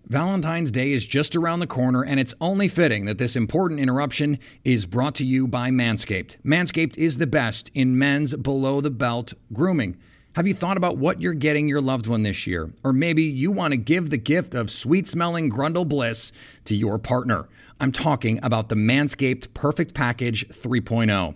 Valentine's 0.05 0.71
Day 0.71 0.91
is 0.91 1.03
just 1.03 1.36
around 1.36 1.62
the 1.62 1.67
corner, 1.67 2.05
and 2.05 2.19
it's 2.19 2.36
only 2.39 2.67
fitting 2.67 3.05
that 3.05 3.17
this 3.17 3.36
important 3.36 3.79
interruption 3.79 4.38
is 4.63 4.86
brought 4.86 5.15
to 5.15 5.25
you 5.25 5.48
by 5.48 5.71
Manscaped. 5.71 6.38
Manscaped 6.43 6.95
is 6.95 7.17
the 7.17 7.27
best 7.27 7.71
in 7.74 7.98
men's 7.98 8.36
below 8.36 8.81
the 8.81 8.91
belt 8.91 9.33
grooming. 9.51 9.98
Have 10.36 10.45
you 10.45 10.53
thought 10.53 10.77
about 10.77 10.98
what 10.98 11.21
you're 11.21 11.33
getting 11.33 11.67
your 11.67 11.81
loved 11.81 12.05
one 12.05 12.21
this 12.21 12.45
year? 12.45 12.71
Or 12.83 12.93
maybe 12.93 13.24
you 13.24 13.51
want 13.51 13.71
to 13.71 13.77
give 13.77 14.12
the 14.12 14.17
gift 14.17 14.53
of 14.53 14.69
sweet 14.69 15.07
smelling 15.07 15.50
Grundle 15.50 15.88
Bliss 15.88 16.31
to 16.65 16.75
your 16.75 17.00
partner. 17.00 17.50
I'm 17.79 17.91
talking 17.91 18.39
about 18.43 18.69
the 18.69 18.75
Manscaped 18.75 19.53
Perfect 19.55 19.95
Package 19.95 20.48
3.0. 20.50 21.36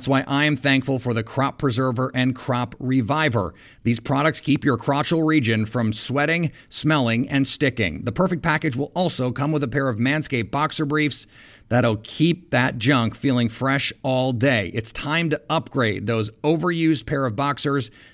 why 0.07 0.23
I 0.27 0.45
am 0.45 0.55
thankful 0.55 0.99
for 0.99 1.13
the 1.13 1.23
Crop 1.23 1.57
Preserver 1.57 2.11
and 2.13 2.35
Crop 2.35 2.75
Reviver. 2.79 3.53
These 3.83 3.99
products 3.99 4.39
keep 4.39 4.63
your 4.63 4.77
crotchal 4.77 5.25
region 5.25 5.65
from 5.65 5.93
sweating, 5.93 6.51
smelling, 6.69 7.29
and 7.29 7.47
sticking. 7.47 8.03
The 8.03 8.11
Perfect 8.11 8.41
Package 8.41 8.75
will 8.75 8.91
also 8.95 9.31
come 9.31 9.51
with 9.51 9.63
a 9.63 9.67
pair 9.67 9.89
of 9.89 9.97
Manscaped 9.97 10.51
boxer 10.51 10.85
briefs 10.85 11.27
that'll 11.69 11.97
keep 12.03 12.49
that 12.49 12.77
junk 12.77 13.15
feeling 13.15 13.47
fresh 13.47 13.93
all 14.03 14.33
day. 14.33 14.71
It's 14.73 14.91
time 14.91 15.29
to 15.29 15.41
upgrade 15.49 16.05
those 16.05 16.29
overused 16.43 17.05
pair 17.05 17.25
of 17.25 17.35
boxers 17.35 17.89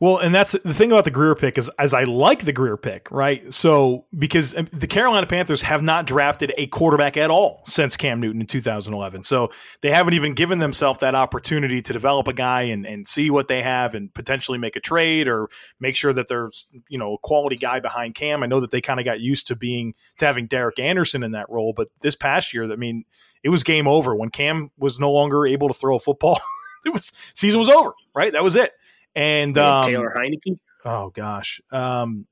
Well, 0.00 0.18
and 0.18 0.32
that's 0.32 0.52
the 0.52 0.74
thing 0.74 0.92
about 0.92 1.04
the 1.04 1.10
Grier 1.10 1.34
pick 1.34 1.58
is 1.58 1.68
as 1.78 1.92
I 1.92 2.04
like 2.04 2.44
the 2.44 2.52
Grier 2.52 2.76
pick, 2.76 3.10
right? 3.10 3.52
So 3.52 4.04
because 4.16 4.56
um, 4.56 4.68
the 4.72 4.86
Carolina 4.86 5.26
Panthers 5.26 5.62
have 5.62 5.82
not 5.82 6.06
drafted 6.06 6.54
a 6.56 6.68
quarterback 6.68 7.16
at 7.16 7.30
all 7.30 7.62
since 7.66 7.96
Cam 7.96 8.20
Newton 8.20 8.40
in 8.40 8.46
2011. 8.46 9.24
So 9.24 9.50
they 9.80 9.90
haven't 9.90 10.14
even 10.14 10.34
given 10.34 10.60
themselves 10.60 11.00
that 11.00 11.16
opportunity 11.16 11.82
to 11.82 11.92
develop 11.92 12.28
a 12.28 12.32
guy 12.32 12.62
and, 12.62 12.86
and 12.86 13.08
see 13.08 13.28
what 13.30 13.48
they 13.48 13.60
have 13.60 13.94
and 13.94 14.14
potentially 14.14 14.58
make 14.58 14.76
a 14.76 14.80
trade 14.80 15.26
or 15.26 15.48
make 15.80 15.96
sure 15.96 16.12
that 16.12 16.28
there's, 16.28 16.68
you 16.88 16.98
know, 16.98 17.14
a 17.14 17.18
quality 17.18 17.56
guy 17.56 17.80
behind 17.80 18.14
Cam. 18.14 18.44
I 18.44 18.46
know 18.46 18.60
that 18.60 18.70
they 18.70 18.80
kind 18.80 19.00
of 19.00 19.04
got 19.04 19.18
used 19.18 19.48
to 19.48 19.56
being 19.56 19.94
to 20.18 20.26
having 20.26 20.46
Derek 20.46 20.78
Anderson 20.78 21.24
in 21.24 21.32
that 21.32 21.50
role, 21.50 21.72
but 21.76 21.88
this 22.02 22.14
past 22.14 22.54
year, 22.54 22.70
I 22.70 22.76
mean, 22.76 23.04
it 23.42 23.48
was 23.48 23.64
game 23.64 23.88
over 23.88 24.14
when 24.14 24.30
Cam 24.30 24.70
was 24.78 25.00
no 25.00 25.10
longer 25.10 25.44
able 25.44 25.66
to 25.68 25.74
throw 25.74 25.96
a 25.96 26.00
football. 26.00 26.40
it 26.86 26.90
was 26.90 27.12
season 27.34 27.58
was 27.58 27.68
over, 27.68 27.92
right? 28.14 28.32
That 28.32 28.44
was 28.44 28.54
it. 28.54 28.72
And 29.14 29.56
um, 29.58 29.82
Taylor 29.82 30.14
Heinicke. 30.16 30.58
Oh 30.84 31.10
gosh, 31.10 31.60
um, 31.70 32.26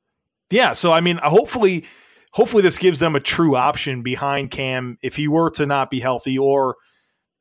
yeah. 0.50 0.72
So 0.72 0.92
I 0.92 1.00
mean, 1.00 1.18
hopefully, 1.22 1.84
hopefully 2.32 2.62
this 2.62 2.78
gives 2.78 3.00
them 3.00 3.16
a 3.16 3.20
true 3.20 3.56
option 3.56 4.02
behind 4.02 4.50
Cam 4.50 4.98
if 5.02 5.16
he 5.16 5.28
were 5.28 5.50
to 5.52 5.66
not 5.66 5.90
be 5.90 6.00
healthy, 6.00 6.38
or 6.38 6.76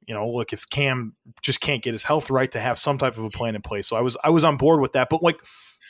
you 0.08 0.14
know, 0.14 0.30
look 0.30 0.54
if 0.54 0.70
Cam 0.70 1.16
just 1.42 1.62
can't 1.62 1.84
get 1.84 1.94
his 1.94 2.04
health 2.04 2.30
right 2.30 2.52
to 2.52 2.60
have 2.60 2.80
some 2.80 2.98
type 2.98 3.18
of 3.18 3.24
a 3.24 3.30
plan 3.30 3.56
in 3.56 3.62
place. 3.62 3.88
So 3.88 3.96
I 3.96 4.02
was 4.02 4.18
I 4.24 4.30
was 4.30 4.44
on 4.44 4.58
board 4.58 4.82
with 4.82 4.94
that. 4.94 5.10
But 5.10 5.24
like, 5.24 5.40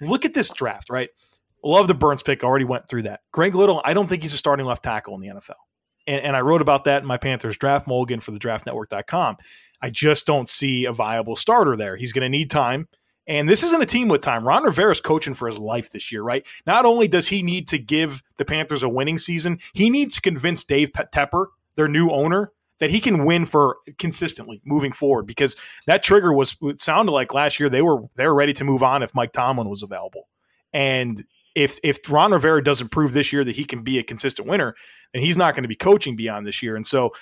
look 0.01 0.25
at 0.25 0.33
this 0.33 0.49
draft, 0.49 0.89
right? 0.89 1.09
Love 1.63 1.87
the 1.87 1.93
Burns 1.93 2.23
pick. 2.23 2.43
Already 2.43 2.65
went 2.65 2.87
through 2.87 3.03
that. 3.03 3.21
Greg 3.31 3.55
Little, 3.55 3.81
I 3.83 3.93
don't 3.93 4.07
think 4.07 4.21
he's 4.21 4.33
a 4.33 4.37
starting 4.37 4.65
left 4.65 4.83
tackle 4.83 5.15
in 5.15 5.21
the 5.21 5.27
NFL. 5.27 5.55
And, 6.07 6.23
and 6.23 6.35
I 6.35 6.41
wrote 6.41 6.61
about 6.61 6.83
that 6.85 7.01
in 7.01 7.07
my 7.07 7.17
Panthers 7.17 7.57
draft 7.57 7.87
mulligan 7.87 8.21
for 8.21 8.31
the 8.31 8.39
draftnetwork.com. 8.39 9.37
I 9.81 9.89
just 9.89 10.25
don't 10.25 10.47
see 10.47 10.85
a 10.85 10.93
viable 10.93 11.35
starter 11.35 11.75
there. 11.75 11.95
He's 11.95 12.13
going 12.13 12.21
to 12.21 12.29
need 12.29 12.49
time. 12.51 12.87
And 13.27 13.49
this 13.49 13.63
isn't 13.63 13.81
a 13.81 13.87
team 13.87 14.07
with 14.07 14.21
time. 14.21 14.47
Ron 14.47 14.63
Rivera's 14.63 15.01
coaching 15.01 15.33
for 15.33 15.47
his 15.47 15.57
life 15.57 15.89
this 15.89 16.11
year, 16.11 16.21
right? 16.21 16.45
Not 16.67 16.85
only 16.85 17.07
does 17.07 17.27
he 17.27 17.41
need 17.41 17.67
to 17.69 17.79
give 17.79 18.21
the 18.37 18.45
Panthers 18.45 18.83
a 18.83 18.89
winning 18.89 19.17
season, 19.17 19.59
he 19.73 19.89
needs 19.89 20.15
to 20.15 20.21
convince 20.21 20.63
Dave 20.63 20.91
Tepper, 20.91 21.47
their 21.75 21.87
new 21.87 22.09
owner, 22.09 22.51
that 22.79 22.91
he 22.91 22.99
can 22.99 23.25
win 23.25 23.45
for 23.45 23.77
consistently 23.97 24.61
moving 24.65 24.91
forward. 24.91 25.25
Because 25.25 25.55
that 25.87 26.03
trigger 26.03 26.33
was 26.33 26.55
it 26.61 26.81
sounded 26.81 27.11
like 27.11 27.33
last 27.33 27.59
year 27.59 27.69
they 27.69 27.81
were 27.81 28.03
they 28.15 28.27
were 28.27 28.35
ready 28.35 28.53
to 28.53 28.63
move 28.63 28.83
on 28.83 29.01
if 29.01 29.15
Mike 29.15 29.33
Tomlin 29.33 29.69
was 29.69 29.81
available. 29.81 30.27
And 30.73 31.23
if 31.55 31.79
if 31.83 31.99
Ron 32.09 32.31
Rivera 32.31 32.63
doesn't 32.63 32.89
prove 32.89 33.13
this 33.13 33.31
year 33.33 33.43
that 33.43 33.55
he 33.55 33.63
can 33.63 33.83
be 33.83 33.97
a 33.97 34.03
consistent 34.03 34.47
winner, 34.47 34.75
then 35.13 35.23
he's 35.23 35.37
not 35.37 35.55
going 35.55 35.63
to 35.63 35.69
be 35.69 35.75
coaching 35.75 36.15
beyond 36.15 36.45
this 36.45 36.61
year. 36.61 36.75
And 36.75 36.85
so 36.85 37.13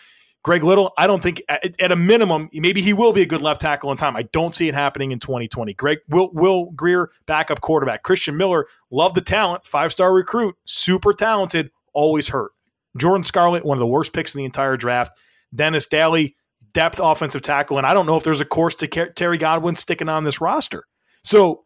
Greg 0.44 0.64
Little, 0.64 0.92
I 0.98 1.08
don't 1.08 1.24
think 1.24 1.42
at, 1.48 1.80
at, 1.80 1.92
a 1.94 1.96
minimum, 1.96 2.50
maybe 2.52 2.82
he 2.82 2.92
will 2.92 3.14
be 3.14 3.22
a 3.22 3.26
good 3.26 3.42
left 3.42 3.62
tackle 3.62 3.92
in 3.92 3.98
time. 3.98 4.18
I 4.18 4.24
don't 4.24 4.54
see 4.54 4.68
it 4.68 4.74
happening 4.74 5.14
in 5.14 5.20
2020. 5.20 5.74
Greg 5.74 6.00
Will 6.10 6.30
Will 6.34 6.72
Grier, 6.72 7.12
backup 7.26 7.62
quarterback. 7.62 8.04
Christian 8.04 8.36
Miller, 8.36 8.68
love 8.92 9.14
the 9.14 9.22
talent, 9.22 9.66
five 9.66 9.94
star 9.94 10.14
recruit, 10.14 10.56
super 10.66 11.14
talented, 11.14 11.72
always 11.94 12.28
hurt. 12.28 12.52
Jordan 12.98 13.24
Scarlett, 13.24 13.66
one 13.66 13.78
of 13.78 13.80
the 13.80 13.88
worst 13.88 14.12
picks 14.12 14.36
in 14.36 14.40
the 14.40 14.46
entire 14.46 14.76
draft. 14.76 15.18
Dennis 15.56 15.88
Daly, 15.88 16.36
depth 16.74 17.00
offensive 17.02 17.42
tackle, 17.42 17.78
and 17.78 17.88
I 17.88 17.94
don't 17.94 18.06
know 18.06 18.18
if 18.18 18.24
there's 18.24 18.42
a 18.42 18.46
course 18.46 18.76
to 18.76 18.88
Terry 18.88 19.38
Godwin 19.38 19.76
sticking 19.76 20.10
on 20.10 20.26
this 20.26 20.42
roster. 20.42 20.86
So 21.24 21.64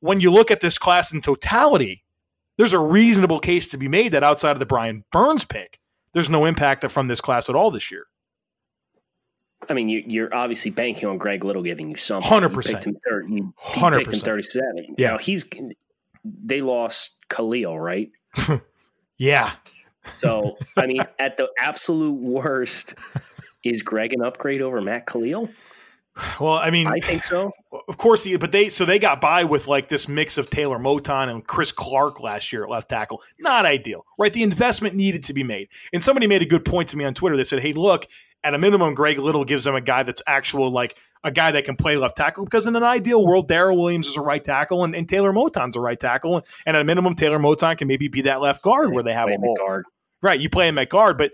when 0.00 0.20
you 0.20 0.30
look 0.30 0.50
at 0.50 0.60
this 0.60 0.76
class 0.76 1.12
in 1.12 1.22
totality, 1.22 2.04
there's 2.58 2.72
a 2.74 2.78
reasonable 2.78 3.40
case 3.40 3.68
to 3.68 3.78
be 3.78 3.88
made 3.88 4.12
that 4.12 4.24
outside 4.24 4.52
of 4.52 4.58
the 4.58 4.66
Brian 4.66 5.04
Burns 5.10 5.44
pick, 5.44 5.78
there's 6.12 6.28
no 6.28 6.44
impact 6.44 6.88
from 6.90 7.08
this 7.08 7.20
class 7.20 7.48
at 7.48 7.54
all 7.54 7.70
this 7.70 7.90
year. 7.90 8.06
I 9.68 9.74
mean, 9.74 9.88
you, 9.88 10.24
are 10.24 10.34
obviously 10.34 10.70
banking 10.70 11.08
on 11.08 11.18
Greg 11.18 11.44
Little 11.44 11.62
giving 11.62 11.90
you 11.90 11.96
something. 11.96 12.28
Hundred 12.28 12.52
percent. 12.54 12.84
You 12.86 13.52
picked 13.62 14.12
him 14.12 14.20
thirty-seven. 14.20 14.94
Yeah, 14.96 15.18
he's 15.18 15.44
they 16.24 16.60
lost 16.62 17.16
Kalil, 17.28 17.78
right? 17.78 18.10
yeah. 19.18 19.52
So 20.16 20.56
I 20.76 20.86
mean, 20.86 21.02
at 21.18 21.36
the 21.36 21.50
absolute 21.58 22.20
worst, 22.20 22.94
is 23.64 23.82
Greg 23.82 24.12
an 24.12 24.22
upgrade 24.22 24.62
over 24.62 24.80
Matt 24.80 25.06
Kalil? 25.06 25.48
Well, 26.40 26.54
I 26.54 26.70
mean, 26.70 26.86
I 26.86 26.98
think 27.00 27.24
so. 27.24 27.52
Of 27.88 27.96
course, 27.96 28.26
but 28.38 28.52
they 28.52 28.68
so 28.68 28.84
they 28.84 28.98
got 28.98 29.20
by 29.20 29.44
with 29.44 29.68
like 29.68 29.88
this 29.88 30.08
mix 30.08 30.38
of 30.38 30.50
Taylor 30.50 30.78
Moton 30.78 31.28
and 31.28 31.46
Chris 31.46 31.70
Clark 31.72 32.20
last 32.20 32.52
year 32.52 32.64
at 32.64 32.70
left 32.70 32.88
tackle. 32.88 33.22
Not 33.38 33.64
ideal, 33.64 34.04
right? 34.18 34.32
The 34.32 34.42
investment 34.42 34.96
needed 34.96 35.22
to 35.24 35.32
be 35.32 35.44
made, 35.44 35.68
and 35.92 36.02
somebody 36.02 36.26
made 36.26 36.42
a 36.42 36.46
good 36.46 36.64
point 36.64 36.88
to 36.90 36.96
me 36.96 37.04
on 37.04 37.14
Twitter. 37.14 37.36
They 37.36 37.44
said, 37.44 37.62
"Hey, 37.62 37.72
look, 37.72 38.06
at 38.42 38.54
a 38.54 38.58
minimum, 38.58 38.94
Greg 38.94 39.18
Little 39.18 39.44
gives 39.44 39.64
them 39.64 39.74
a 39.74 39.80
guy 39.80 40.02
that's 40.02 40.22
actual 40.26 40.70
like 40.70 40.96
a 41.22 41.30
guy 41.30 41.50
that 41.50 41.64
can 41.64 41.76
play 41.76 41.96
left 41.96 42.16
tackle 42.16 42.44
because 42.44 42.66
in 42.66 42.74
an 42.76 42.82
ideal 42.82 43.24
world, 43.24 43.48
Daryl 43.48 43.76
Williams 43.76 44.08
is 44.08 44.16
a 44.16 44.22
right 44.22 44.42
tackle 44.42 44.84
and, 44.84 44.94
and 44.94 45.08
Taylor 45.08 45.32
Moton's 45.32 45.76
a 45.76 45.80
right 45.80 45.98
tackle, 45.98 46.44
and 46.66 46.76
at 46.76 46.80
a 46.80 46.84
minimum, 46.84 47.14
Taylor 47.14 47.38
Moton 47.38 47.76
can 47.76 47.88
maybe 47.88 48.08
be 48.08 48.22
that 48.22 48.40
left 48.40 48.62
guard 48.62 48.92
where 48.92 49.02
they 49.02 49.12
have 49.12 49.28
a 49.28 49.36
hole. 49.36 49.56
Guard. 49.56 49.84
Right, 50.22 50.40
you 50.40 50.50
play 50.50 50.68
him 50.68 50.78
at 50.78 50.88
guard, 50.88 51.16
but 51.18 51.32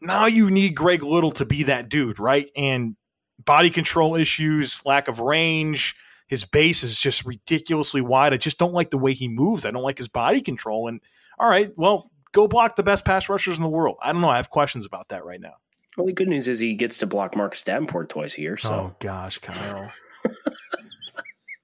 now 0.00 0.26
you 0.26 0.50
need 0.50 0.74
Greg 0.74 1.02
Little 1.02 1.30
to 1.32 1.44
be 1.44 1.64
that 1.64 1.88
dude, 1.88 2.18
right? 2.18 2.48
And 2.56 2.96
body 3.44 3.70
control 3.70 4.16
issues, 4.16 4.84
lack 4.84 5.08
of 5.08 5.20
range. 5.20 5.96
His 6.28 6.44
base 6.44 6.82
is 6.82 6.98
just 6.98 7.24
ridiculously 7.24 8.00
wide. 8.00 8.32
I 8.32 8.38
just 8.38 8.58
don't 8.58 8.72
like 8.72 8.90
the 8.90 8.98
way 8.98 9.12
he 9.12 9.28
moves. 9.28 9.66
I 9.66 9.70
don't 9.70 9.82
like 9.82 9.98
his 9.98 10.08
body 10.08 10.40
control. 10.40 10.88
And 10.88 11.00
all 11.38 11.48
right, 11.48 11.72
well, 11.76 12.10
go 12.32 12.48
block 12.48 12.76
the 12.76 12.82
best 12.82 13.04
pass 13.04 13.28
rushers 13.28 13.56
in 13.56 13.62
the 13.62 13.68
world. 13.68 13.96
I 14.02 14.12
don't 14.12 14.22
know. 14.22 14.30
I 14.30 14.36
have 14.36 14.50
questions 14.50 14.86
about 14.86 15.08
that 15.08 15.24
right 15.24 15.40
now. 15.40 15.54
Well, 15.96 16.06
the 16.06 16.12
good 16.12 16.28
news 16.28 16.48
is 16.48 16.58
he 16.58 16.74
gets 16.74 16.98
to 16.98 17.06
block 17.06 17.36
Marcus 17.36 17.62
Davenport 17.62 18.08
twice 18.08 18.38
a 18.38 18.40
year. 18.40 18.56
So. 18.56 18.72
Oh 18.72 18.96
gosh, 18.98 19.38
Kyle. 19.38 19.92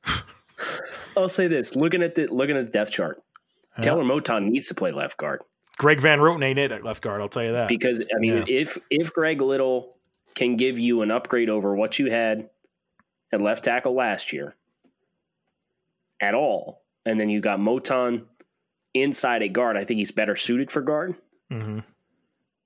I'll 1.16 1.28
say 1.28 1.48
this: 1.48 1.74
looking 1.74 2.02
at 2.02 2.14
the 2.14 2.26
looking 2.26 2.56
at 2.56 2.66
the 2.66 2.72
depth 2.72 2.90
chart, 2.90 3.22
yeah. 3.78 3.84
Taylor 3.84 4.04
Moton 4.04 4.50
needs 4.50 4.68
to 4.68 4.74
play 4.74 4.92
left 4.92 5.16
guard. 5.16 5.42
Greg 5.78 6.00
Van 6.00 6.18
Roten 6.18 6.44
ain't 6.44 6.58
it 6.58 6.72
at 6.72 6.84
left 6.84 7.02
guard. 7.02 7.20
I'll 7.20 7.28
tell 7.28 7.44
you 7.44 7.52
that. 7.52 7.68
Because 7.68 8.00
I 8.00 8.18
mean, 8.18 8.38
yeah. 8.38 8.44
if 8.48 8.78
if 8.90 9.12
Greg 9.12 9.40
Little 9.40 9.96
can 10.34 10.56
give 10.56 10.78
you 10.78 11.02
an 11.02 11.10
upgrade 11.10 11.48
over 11.48 11.74
what 11.74 11.98
you 11.98 12.10
had 12.10 12.50
at 13.32 13.40
left 13.40 13.64
tackle 13.64 13.94
last 13.94 14.32
year 14.32 14.54
at 16.20 16.34
all, 16.34 16.82
and 17.06 17.18
then 17.18 17.30
you 17.30 17.40
got 17.40 17.60
Moton 17.60 18.26
inside 18.92 19.42
a 19.42 19.48
guard, 19.48 19.76
I 19.76 19.84
think 19.84 19.98
he's 19.98 20.12
better 20.12 20.36
suited 20.36 20.70
for 20.70 20.82
guard. 20.82 21.14
Mm-hmm 21.50 21.80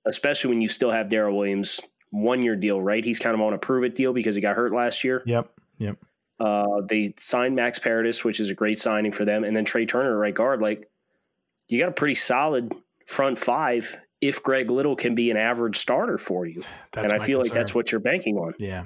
especially 0.07 0.51
when 0.51 0.61
you 0.61 0.69
still 0.69 0.91
have 0.91 1.09
Daryl 1.09 1.35
Williams 1.37 1.81
one 2.11 2.43
year 2.43 2.57
deal, 2.57 2.81
right? 2.81 3.05
He's 3.05 3.19
kind 3.19 3.35
of 3.35 3.41
on 3.41 3.53
a 3.53 3.59
prove 3.59 3.85
it 3.85 3.95
deal 3.95 4.13
because 4.13 4.35
he 4.35 4.41
got 4.41 4.57
hurt 4.57 4.73
last 4.73 5.05
year. 5.05 5.23
Yep. 5.27 5.51
Yep. 5.79 5.97
Uh, 6.39 6.83
they 6.89 7.15
signed 7.17 7.55
Max 7.55 7.79
Paradis, 7.79 8.25
which 8.25 8.41
is 8.41 8.51
a 8.51 8.55
great 8.55 8.79
signing 8.79 9.13
for 9.13 9.25
them, 9.25 9.45
and 9.45 9.57
then 9.57 9.65
Trey 9.65 9.87
Turner, 9.87 10.17
right 10.17 10.35
guard. 10.35 10.61
Like 10.61 10.89
you 11.69 11.81
got 11.81 11.89
a 11.89 11.93
pretty 11.93 12.15
solid 12.17 12.75
front 13.07 13.39
five 13.39 13.97
if 14.21 14.43
Greg 14.43 14.71
Little 14.71 14.97
can 14.97 15.15
be 15.15 15.31
an 15.31 15.37
average 15.37 15.77
starter 15.77 16.19
for 16.19 16.47
you. 16.47 16.61
That's 16.93 17.13
and 17.13 17.21
I 17.21 17.25
feel 17.25 17.39
concern. 17.39 17.57
like 17.57 17.61
that's 17.61 17.75
what 17.75 17.93
you're 17.93 18.01
banking 18.01 18.37
on. 18.37 18.55
Yeah. 18.59 18.85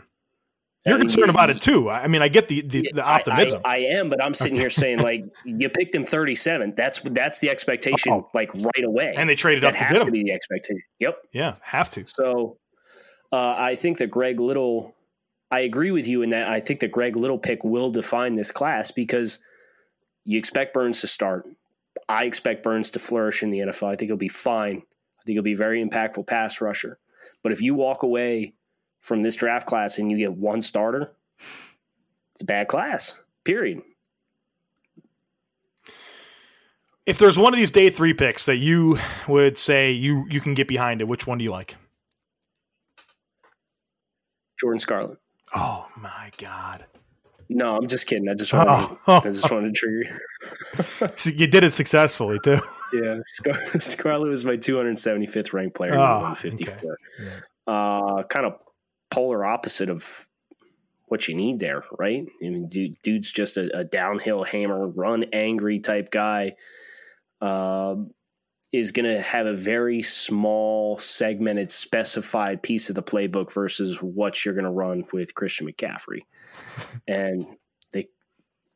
You're 0.86 0.98
concerned 0.98 1.30
about 1.30 1.50
it 1.50 1.60
too. 1.60 1.90
I 1.90 2.06
mean, 2.06 2.22
I 2.22 2.28
get 2.28 2.48
the 2.48 2.62
the, 2.62 2.90
the 2.94 3.02
optimism. 3.02 3.60
I, 3.64 3.68
I, 3.68 3.74
I, 3.74 3.78
am, 3.98 4.08
but 4.08 4.22
I'm 4.22 4.34
sitting 4.34 4.56
here 4.56 4.70
saying 4.70 5.00
like 5.00 5.24
you 5.44 5.68
picked 5.68 5.94
him 5.94 6.04
37. 6.04 6.74
That's 6.76 7.00
that's 7.00 7.40
the 7.40 7.50
expectation, 7.50 8.12
oh. 8.12 8.30
like 8.32 8.54
right 8.54 8.84
away. 8.84 9.14
And 9.16 9.28
they 9.28 9.34
traded 9.34 9.64
that 9.64 9.74
up 9.74 9.74
has 9.74 9.98
to, 9.98 10.04
to 10.04 10.10
be 10.10 10.22
the 10.22 10.32
expectation. 10.32 10.82
Yep. 11.00 11.18
Yeah, 11.32 11.54
have 11.62 11.90
to. 11.90 12.04
So, 12.06 12.58
uh, 13.32 13.54
I 13.56 13.74
think 13.74 13.98
that 13.98 14.10
Greg 14.10 14.40
Little. 14.40 14.94
I 15.48 15.60
agree 15.60 15.92
with 15.92 16.08
you 16.08 16.22
in 16.22 16.30
that 16.30 16.48
I 16.48 16.60
think 16.60 16.80
that 16.80 16.90
Greg 16.90 17.16
Little 17.16 17.38
pick 17.38 17.62
will 17.62 17.90
define 17.90 18.34
this 18.34 18.50
class 18.50 18.90
because 18.90 19.38
you 20.24 20.38
expect 20.38 20.74
Burns 20.74 21.00
to 21.02 21.06
start. 21.06 21.46
I 22.08 22.24
expect 22.24 22.62
Burns 22.62 22.90
to 22.90 22.98
flourish 22.98 23.42
in 23.42 23.50
the 23.50 23.58
NFL. 23.60 23.92
I 23.92 23.96
think 23.96 24.08
he'll 24.08 24.16
be 24.16 24.28
fine. 24.28 24.78
I 24.78 25.22
think 25.24 25.36
he'll 25.36 25.42
be 25.42 25.52
a 25.52 25.56
very 25.56 25.84
impactful 25.84 26.26
pass 26.26 26.60
rusher. 26.60 26.98
But 27.42 27.52
if 27.52 27.62
you 27.62 27.74
walk 27.74 28.02
away 28.02 28.54
from 29.06 29.22
this 29.22 29.36
draft 29.36 29.68
class 29.68 29.98
and 29.98 30.10
you 30.10 30.18
get 30.18 30.32
one 30.32 30.60
starter, 30.60 31.12
it's 32.32 32.42
a 32.42 32.44
bad 32.44 32.66
class. 32.66 33.14
Period. 33.44 33.80
If 37.06 37.18
there's 37.18 37.38
one 37.38 37.54
of 37.54 37.58
these 37.58 37.70
day 37.70 37.88
three 37.90 38.14
picks 38.14 38.46
that 38.46 38.56
you 38.56 38.98
would 39.28 39.58
say 39.58 39.92
you 39.92 40.26
you 40.28 40.40
can 40.40 40.54
get 40.54 40.66
behind 40.66 41.00
it, 41.00 41.04
which 41.04 41.24
one 41.26 41.38
do 41.38 41.44
you 41.44 41.52
like? 41.52 41.76
Jordan 44.58 44.80
Scarlett. 44.80 45.18
Oh 45.54 45.86
my 45.96 46.30
god. 46.38 46.84
No, 47.48 47.76
I'm 47.76 47.86
just 47.86 48.08
kidding. 48.08 48.28
I 48.28 48.34
just 48.34 48.52
wanted, 48.52 48.96
Oh. 49.06 49.18
I 49.18 49.20
just 49.20 49.48
wanted 49.52 49.72
to 49.72 49.72
trigger 49.72 50.02
you. 50.02 50.18
So 51.16 51.30
you 51.30 51.46
did 51.46 51.62
it 51.62 51.70
successfully 51.72 52.38
too. 52.42 52.58
Yeah, 52.92 53.18
Scar- 53.26 53.80
Scarlett 53.80 54.30
was 54.30 54.44
my 54.44 54.56
275th 54.56 55.52
ranked 55.52 55.74
player. 55.74 55.94
Oh, 55.98 56.02
Oh, 56.02 56.20
154. 56.20 56.96
Uh, 57.66 58.22
kind 58.24 58.46
of 58.46 58.60
polar 59.16 59.46
opposite 59.46 59.88
of 59.88 60.28
what 61.06 61.26
you 61.26 61.34
need 61.34 61.58
there, 61.58 61.82
right? 61.98 62.26
I 62.26 62.44
mean, 62.44 62.68
dude, 62.68 63.00
dude's 63.02 63.32
just 63.32 63.56
a, 63.56 63.78
a 63.78 63.82
downhill 63.82 64.44
hammer, 64.44 64.86
run 64.86 65.24
angry 65.32 65.78
type 65.78 66.10
guy. 66.10 66.56
Um, 67.40 68.10
is 68.72 68.92
going 68.92 69.06
to 69.06 69.22
have 69.22 69.46
a 69.46 69.54
very 69.54 70.02
small, 70.02 70.98
segmented, 70.98 71.70
specified 71.70 72.62
piece 72.62 72.90
of 72.90 72.94
the 72.94 73.02
playbook 73.02 73.50
versus 73.52 74.02
what 74.02 74.44
you're 74.44 74.54
going 74.54 74.64
to 74.64 74.70
run 74.70 75.04
with 75.12 75.34
Christian 75.34 75.66
McCaffrey. 75.66 76.20
And 77.08 77.46
they 77.92 78.08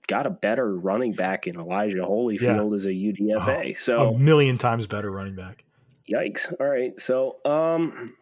got 0.06 0.26
a 0.26 0.30
better 0.30 0.74
running 0.74 1.12
back 1.12 1.46
in 1.46 1.58
Elijah 1.58 1.98
Holyfield 1.98 2.74
as 2.74 2.86
a 2.86 2.90
UDFA. 2.90 3.76
so 3.76 4.14
a 4.14 4.18
million 4.18 4.56
times 4.56 4.86
better 4.86 5.10
running 5.10 5.34
back. 5.34 5.64
Yikes. 6.10 6.54
All 6.58 6.66
right. 6.66 6.98
So, 6.98 7.36
um, 7.44 8.14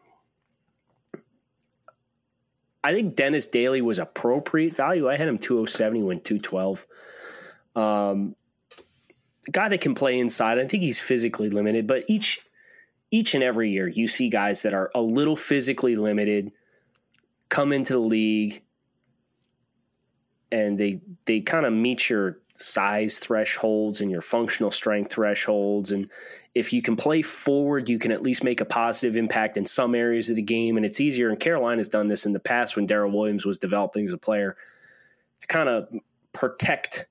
I 2.83 2.93
think 2.93 3.17
Dennis 3.17 3.47
Daly 3.47 3.83
was 3.83 3.99
appropriate 3.99 4.75
value. 4.75 5.09
I 5.09 5.17
had 5.17 5.29
him 5.29 5.39
207. 5.39 5.97
He 5.97 6.03
went 6.03 6.25
212. 6.25 6.87
Um, 7.75 8.37
guy 9.51 9.69
that 9.69 9.81
can 9.81 9.95
play 9.95 10.19
inside. 10.19 10.59
I 10.59 10.67
think 10.67 10.83
he's 10.83 11.01
physically 11.01 11.51
limited, 11.51 11.87
but 11.87 12.05
each 12.09 12.41
each 13.11 13.35
and 13.35 13.43
every 13.43 13.71
year 13.71 13.89
you 13.89 14.07
see 14.07 14.29
guys 14.29 14.63
that 14.63 14.75
are 14.75 14.91
a 14.95 15.01
little 15.01 15.37
physically 15.37 15.97
limited 15.97 16.53
come 17.49 17.73
into 17.73 17.95
the 17.95 17.99
league 17.99 18.63
and 20.53 20.77
they 20.79 21.01
they 21.25 21.41
kind 21.41 21.65
of 21.65 21.73
meet 21.73 22.11
your 22.11 22.39
size 22.59 23.19
thresholds 23.21 24.01
and 24.01 24.11
your 24.11 24.21
functional 24.21 24.71
strength 24.71 25.13
thresholds. 25.13 25.93
And 25.93 26.11
if 26.55 26.73
you 26.73 26.83
can 26.83 26.97
play 26.97 27.23
forward 27.23 27.89
you 27.89 27.99
can 27.99 28.11
at 28.11 28.23
least 28.23 28.43
make 28.43 28.61
a 28.61 28.65
positive 28.65 29.17
impact 29.17 29.57
in 29.57 29.65
some 29.65 29.95
areas 29.95 30.29
of 30.29 30.37
the 30.37 30.43
game. 30.43 30.77
And 30.77 30.85
it's 30.85 31.01
easier 31.01 31.31
and 31.31 31.39
Carolina's 31.39 31.89
done 31.89 32.07
this 32.07 32.27
in 32.27 32.33
the 32.33 32.41
past 32.41 32.77
when 32.77 32.87
Daryl 32.87 33.13
Williams 33.13 33.47
was 33.47 33.59
developing 33.59 34.05
as 34.05 34.13
a 34.13 34.19
player 34.19 34.57
to 35.41 35.47
kind 35.47 35.69
of 35.69 35.89
protect 36.33 37.07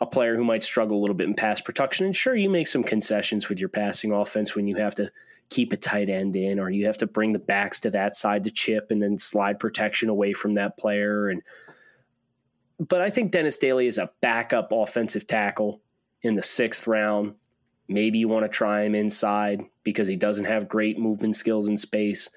a 0.00 0.06
player 0.06 0.36
who 0.36 0.44
might 0.44 0.62
struggle 0.62 0.98
a 0.98 1.00
little 1.00 1.14
bit 1.14 1.28
in 1.28 1.34
pass 1.34 1.60
protection. 1.60 2.06
And 2.06 2.16
sure 2.16 2.34
you 2.34 2.50
make 2.50 2.66
some 2.66 2.82
concessions 2.82 3.48
with 3.48 3.60
your 3.60 3.68
passing 3.68 4.12
offense 4.12 4.56
when 4.56 4.66
you 4.66 4.74
have 4.76 4.96
to 4.96 5.10
keep 5.50 5.72
a 5.72 5.76
tight 5.76 6.10
end 6.10 6.34
in 6.34 6.58
or 6.58 6.68
you 6.68 6.86
have 6.86 6.96
to 6.96 7.06
bring 7.06 7.32
the 7.32 7.38
backs 7.38 7.78
to 7.80 7.90
that 7.90 8.16
side 8.16 8.42
to 8.44 8.50
chip 8.50 8.90
and 8.90 9.00
then 9.00 9.18
slide 9.18 9.60
protection 9.60 10.08
away 10.08 10.32
from 10.32 10.54
that 10.54 10.76
player. 10.76 11.28
And 11.28 11.42
but 12.78 13.00
I 13.00 13.10
think 13.10 13.32
Dennis 13.32 13.56
Daly 13.56 13.86
is 13.86 13.98
a 13.98 14.10
backup 14.20 14.72
offensive 14.72 15.26
tackle 15.26 15.80
in 16.22 16.34
the 16.34 16.42
sixth 16.42 16.86
round. 16.86 17.34
Maybe 17.88 18.18
you 18.18 18.28
want 18.28 18.44
to 18.44 18.48
try 18.48 18.82
him 18.82 18.94
inside 18.94 19.64
because 19.82 20.08
he 20.08 20.16
doesn't 20.16 20.46
have 20.46 20.68
great 20.68 20.98
movement 20.98 21.36
skills 21.36 21.68
in 21.68 21.76
space. 21.76 22.30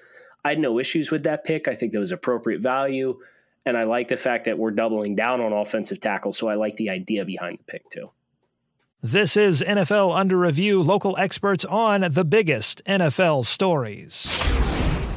I 0.44 0.50
had 0.50 0.58
no 0.58 0.78
issues 0.78 1.10
with 1.10 1.24
that 1.24 1.44
pick. 1.44 1.68
I 1.68 1.74
think 1.74 1.92
that 1.92 1.98
was 1.98 2.12
appropriate 2.12 2.60
value. 2.60 3.18
And 3.66 3.76
I 3.76 3.84
like 3.84 4.08
the 4.08 4.16
fact 4.16 4.44
that 4.44 4.58
we're 4.58 4.70
doubling 4.70 5.14
down 5.14 5.40
on 5.40 5.52
offensive 5.52 6.00
tackle. 6.00 6.32
So 6.32 6.48
I 6.48 6.54
like 6.54 6.76
the 6.76 6.90
idea 6.90 7.24
behind 7.24 7.58
the 7.58 7.64
pick 7.64 7.88
too. 7.90 8.10
This 9.02 9.36
is 9.36 9.62
NFL 9.62 10.16
Under 10.16 10.36
Review, 10.36 10.82
local 10.82 11.16
experts 11.18 11.64
on 11.64 12.00
the 12.12 12.24
biggest 12.24 12.82
NFL 12.84 13.46
stories. 13.46 14.42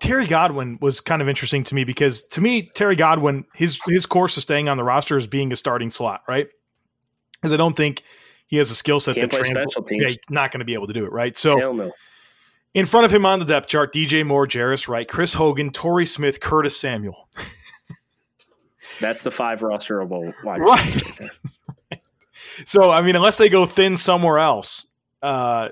Terry 0.00 0.26
Godwin 0.26 0.78
was 0.80 1.00
kind 1.00 1.20
of 1.20 1.28
interesting 1.28 1.62
to 1.64 1.74
me 1.74 1.84
because 1.84 2.22
to 2.28 2.40
me, 2.40 2.70
Terry 2.74 2.96
Godwin, 2.96 3.44
his 3.54 3.78
his 3.86 4.06
course 4.06 4.36
of 4.36 4.42
staying 4.42 4.68
on 4.68 4.76
the 4.76 4.84
roster 4.84 5.16
is 5.16 5.26
being 5.26 5.52
a 5.52 5.56
starting 5.56 5.90
slot, 5.90 6.22
right? 6.26 6.48
Because 7.34 7.52
I 7.52 7.56
don't 7.56 7.76
think 7.76 8.02
he 8.46 8.56
has 8.56 8.70
a 8.70 8.74
skill 8.74 8.98
set 9.00 9.14
that 9.16 9.28
play 9.30 9.40
trans- 9.40 9.58
special 9.72 9.82
teams. 9.82 10.14
Yeah, 10.14 10.16
not 10.30 10.52
going 10.52 10.60
to 10.60 10.64
be 10.64 10.74
able 10.74 10.86
to 10.86 10.92
do 10.94 11.04
it, 11.04 11.12
right? 11.12 11.36
So 11.36 11.56
no. 11.56 11.92
in 12.72 12.86
front 12.86 13.04
of 13.06 13.12
him 13.12 13.26
on 13.26 13.38
the 13.38 13.44
depth 13.44 13.68
chart, 13.68 13.92
DJ 13.92 14.24
Moore, 14.26 14.46
Jarius 14.46 14.88
Wright, 14.88 15.06
Chris 15.06 15.34
Hogan, 15.34 15.70
Torrey 15.70 16.06
Smith, 16.06 16.40
Curtis 16.40 16.78
Samuel. 16.78 17.28
That's 19.00 19.22
the 19.22 19.30
five 19.30 19.60
rosterable 19.60 20.32
wide 20.44 20.60
Right. 20.60 20.94
receivers. 20.94 21.30
So 22.64 22.90
I 22.90 23.02
mean, 23.02 23.16
unless 23.16 23.36
they 23.36 23.50
go 23.50 23.66
thin 23.66 23.98
somewhere 23.98 24.38
else, 24.38 24.86
uh, 25.22 25.68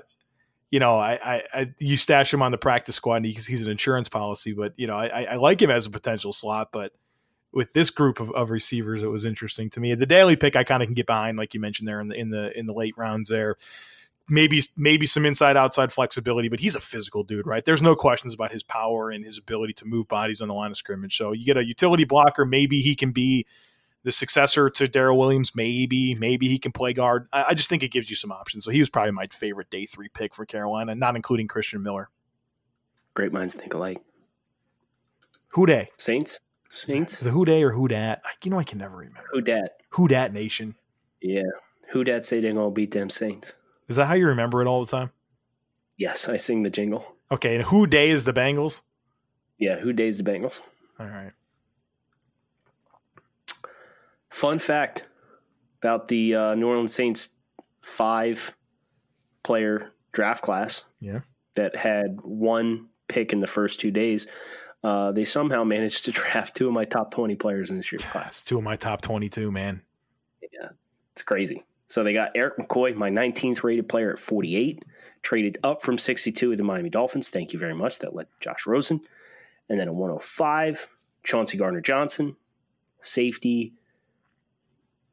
you 0.75 0.79
know, 0.79 0.99
I, 0.99 1.13
I, 1.13 1.41
I 1.53 1.71
you 1.79 1.95
stash 1.95 2.33
him 2.33 2.41
on 2.41 2.51
the 2.51 2.57
practice 2.57 2.97
squad 2.97 3.23
because 3.23 3.45
he's 3.45 3.63
an 3.63 3.71
insurance 3.71 4.09
policy. 4.09 4.51
But 4.51 4.73
you 4.75 4.87
know, 4.87 4.97
I, 4.97 5.23
I 5.23 5.35
like 5.37 5.61
him 5.61 5.71
as 5.71 5.85
a 5.85 5.89
potential 5.89 6.33
slot. 6.33 6.73
But 6.73 6.91
with 7.53 7.71
this 7.71 7.89
group 7.89 8.19
of, 8.19 8.29
of 8.31 8.49
receivers, 8.49 9.01
it 9.01 9.07
was 9.07 9.23
interesting 9.23 9.69
to 9.69 9.79
me. 9.79 9.95
The 9.95 10.05
Daly 10.05 10.35
pick, 10.35 10.57
I 10.57 10.65
kind 10.65 10.83
of 10.83 10.87
can 10.87 10.93
get 10.93 11.05
behind, 11.05 11.37
like 11.37 11.53
you 11.53 11.61
mentioned 11.61 11.87
there 11.87 12.01
in 12.01 12.09
the 12.09 12.15
in 12.15 12.29
the 12.29 12.59
in 12.59 12.65
the 12.65 12.73
late 12.73 12.93
rounds 12.97 13.29
there. 13.29 13.55
Maybe 14.27 14.63
maybe 14.75 15.05
some 15.05 15.25
inside 15.25 15.55
outside 15.55 15.93
flexibility, 15.93 16.49
but 16.49 16.59
he's 16.59 16.75
a 16.75 16.81
physical 16.81 17.23
dude, 17.23 17.47
right? 17.47 17.63
There's 17.63 17.81
no 17.81 17.95
questions 17.95 18.33
about 18.33 18.51
his 18.51 18.61
power 18.61 19.09
and 19.09 19.23
his 19.23 19.37
ability 19.37 19.75
to 19.75 19.85
move 19.85 20.09
bodies 20.09 20.41
on 20.41 20.49
the 20.49 20.53
line 20.53 20.71
of 20.71 20.77
scrimmage. 20.77 21.15
So 21.15 21.31
you 21.31 21.45
get 21.45 21.55
a 21.55 21.63
utility 21.63 22.03
blocker, 22.03 22.43
maybe 22.43 22.81
he 22.81 22.95
can 22.95 23.13
be 23.13 23.45
the 24.05 24.11
successor 24.13 24.69
to 24.69 24.87
Daryl 24.87 25.17
Williams. 25.17 25.51
Maybe, 25.55 26.15
maybe 26.15 26.47
he 26.47 26.57
can 26.57 26.71
play 26.71 26.93
guard. 26.93 27.27
I, 27.33 27.43
I 27.49 27.53
just 27.55 27.67
think 27.67 27.83
it 27.83 27.91
gives 27.91 28.09
you 28.09 28.15
some 28.15 28.31
options. 28.31 28.63
So 28.63 28.71
he 28.71 28.79
was 28.79 28.89
probably 28.89 29.11
my 29.11 29.27
favorite 29.27 29.69
day 29.69 29.85
three 29.85 30.07
pick 30.07 30.33
for 30.33 30.45
Carolina, 30.45 30.95
not 30.95 31.17
including 31.17 31.47
Christian 31.49 31.83
Miller. 31.83 32.09
Great 33.15 33.33
minds 33.33 33.53
think 33.55 33.73
alike. 33.73 33.99
Who 35.53 35.65
day? 35.65 35.89
Saints? 35.97 36.39
Saints? 36.69 37.21
Is 37.21 37.27
it 37.27 37.31
who 37.31 37.45
day 37.45 37.63
or 37.63 37.71
who 37.71 37.87
dat? 37.87 38.21
I- 38.23 38.29
You 38.43 38.51
know, 38.51 38.59
I 38.59 38.63
can 38.63 38.77
never 38.79 38.97
remember. 38.97 39.27
Who 39.31 39.41
dat? 39.41 39.77
Who 39.89 40.07
dat 40.07 40.33
nation? 40.33 40.75
Yeah. 41.21 41.43
Who 41.91 42.03
dat 42.03 42.25
say 42.25 42.39
they 42.41 42.51
gonna 42.53 42.71
beat 42.71 42.91
them 42.91 43.09
Saints? 43.09 43.57
Is 43.87 43.95
that 43.97 44.05
how 44.05 44.13
you 44.15 44.27
remember 44.27 44.61
it 44.61 44.67
all 44.67 44.83
the 44.83 44.91
time? 44.91 45.11
Yes, 45.97 46.27
I 46.27 46.37
sing 46.37 46.63
the 46.63 46.69
jingle. 46.69 47.15
Okay, 47.31 47.55
and 47.55 47.63
who 47.63 47.87
day 47.87 48.09
is 48.09 48.23
the 48.25 48.33
Bengals? 48.33 48.81
Yeah, 49.57 49.77
who 49.79 49.93
days 49.93 50.17
the 50.17 50.23
Bengals? 50.23 50.59
All 50.99 51.05
right. 51.05 51.31
Fun 54.35 54.59
fact 54.59 55.05
about 55.81 56.09
the 56.09 56.35
uh, 56.35 56.55
New 56.55 56.67
Orleans 56.67 56.93
Saints 56.93 57.29
five 57.81 58.53
player 59.43 59.93
draft 60.11 60.43
class 60.43 60.83
Yeah. 60.99 61.21
that 61.55 61.73
had 61.73 62.19
one 62.21 62.87
pick 63.07 63.31
in 63.31 63.39
the 63.39 63.47
first 63.47 63.79
two 63.79 63.91
days. 63.91 64.27
Uh, 64.83 65.13
they 65.13 65.23
somehow 65.23 65.63
managed 65.63 66.03
to 66.03 66.11
draft 66.19 66.53
two 66.53 66.67
of 66.67 66.73
my 66.73 66.83
top 66.83 67.11
20 67.11 67.35
players 67.37 67.71
in 67.71 67.77
this 67.77 67.89
year's 67.93 68.03
class. 68.03 68.43
Two 68.43 68.57
of 68.57 68.63
my 68.65 68.75
top 68.75 68.99
22, 68.99 69.53
man. 69.53 69.81
Yeah, 70.41 70.67
it's 71.13 71.23
crazy. 71.23 71.63
So 71.87 72.03
they 72.03 72.11
got 72.11 72.31
Erik 72.35 72.57
McCoy, 72.57 72.93
my 72.93 73.09
19th 73.09 73.63
rated 73.63 73.87
player 73.87 74.11
at 74.11 74.19
48, 74.19 74.83
traded 75.21 75.59
up 75.63 75.81
from 75.81 75.97
62 75.97 76.49
with 76.49 76.57
the 76.57 76.65
Miami 76.65 76.89
Dolphins. 76.89 77.29
Thank 77.29 77.53
you 77.53 77.59
very 77.59 77.73
much. 77.73 77.99
That 77.99 78.13
led 78.13 78.27
Josh 78.41 78.67
Rosen. 78.67 78.99
And 79.69 79.79
then 79.79 79.87
at 79.87 79.93
105, 79.95 80.87
Chauncey 81.23 81.57
Gardner 81.57 81.79
Johnson, 81.79 82.35
safety, 82.99 83.71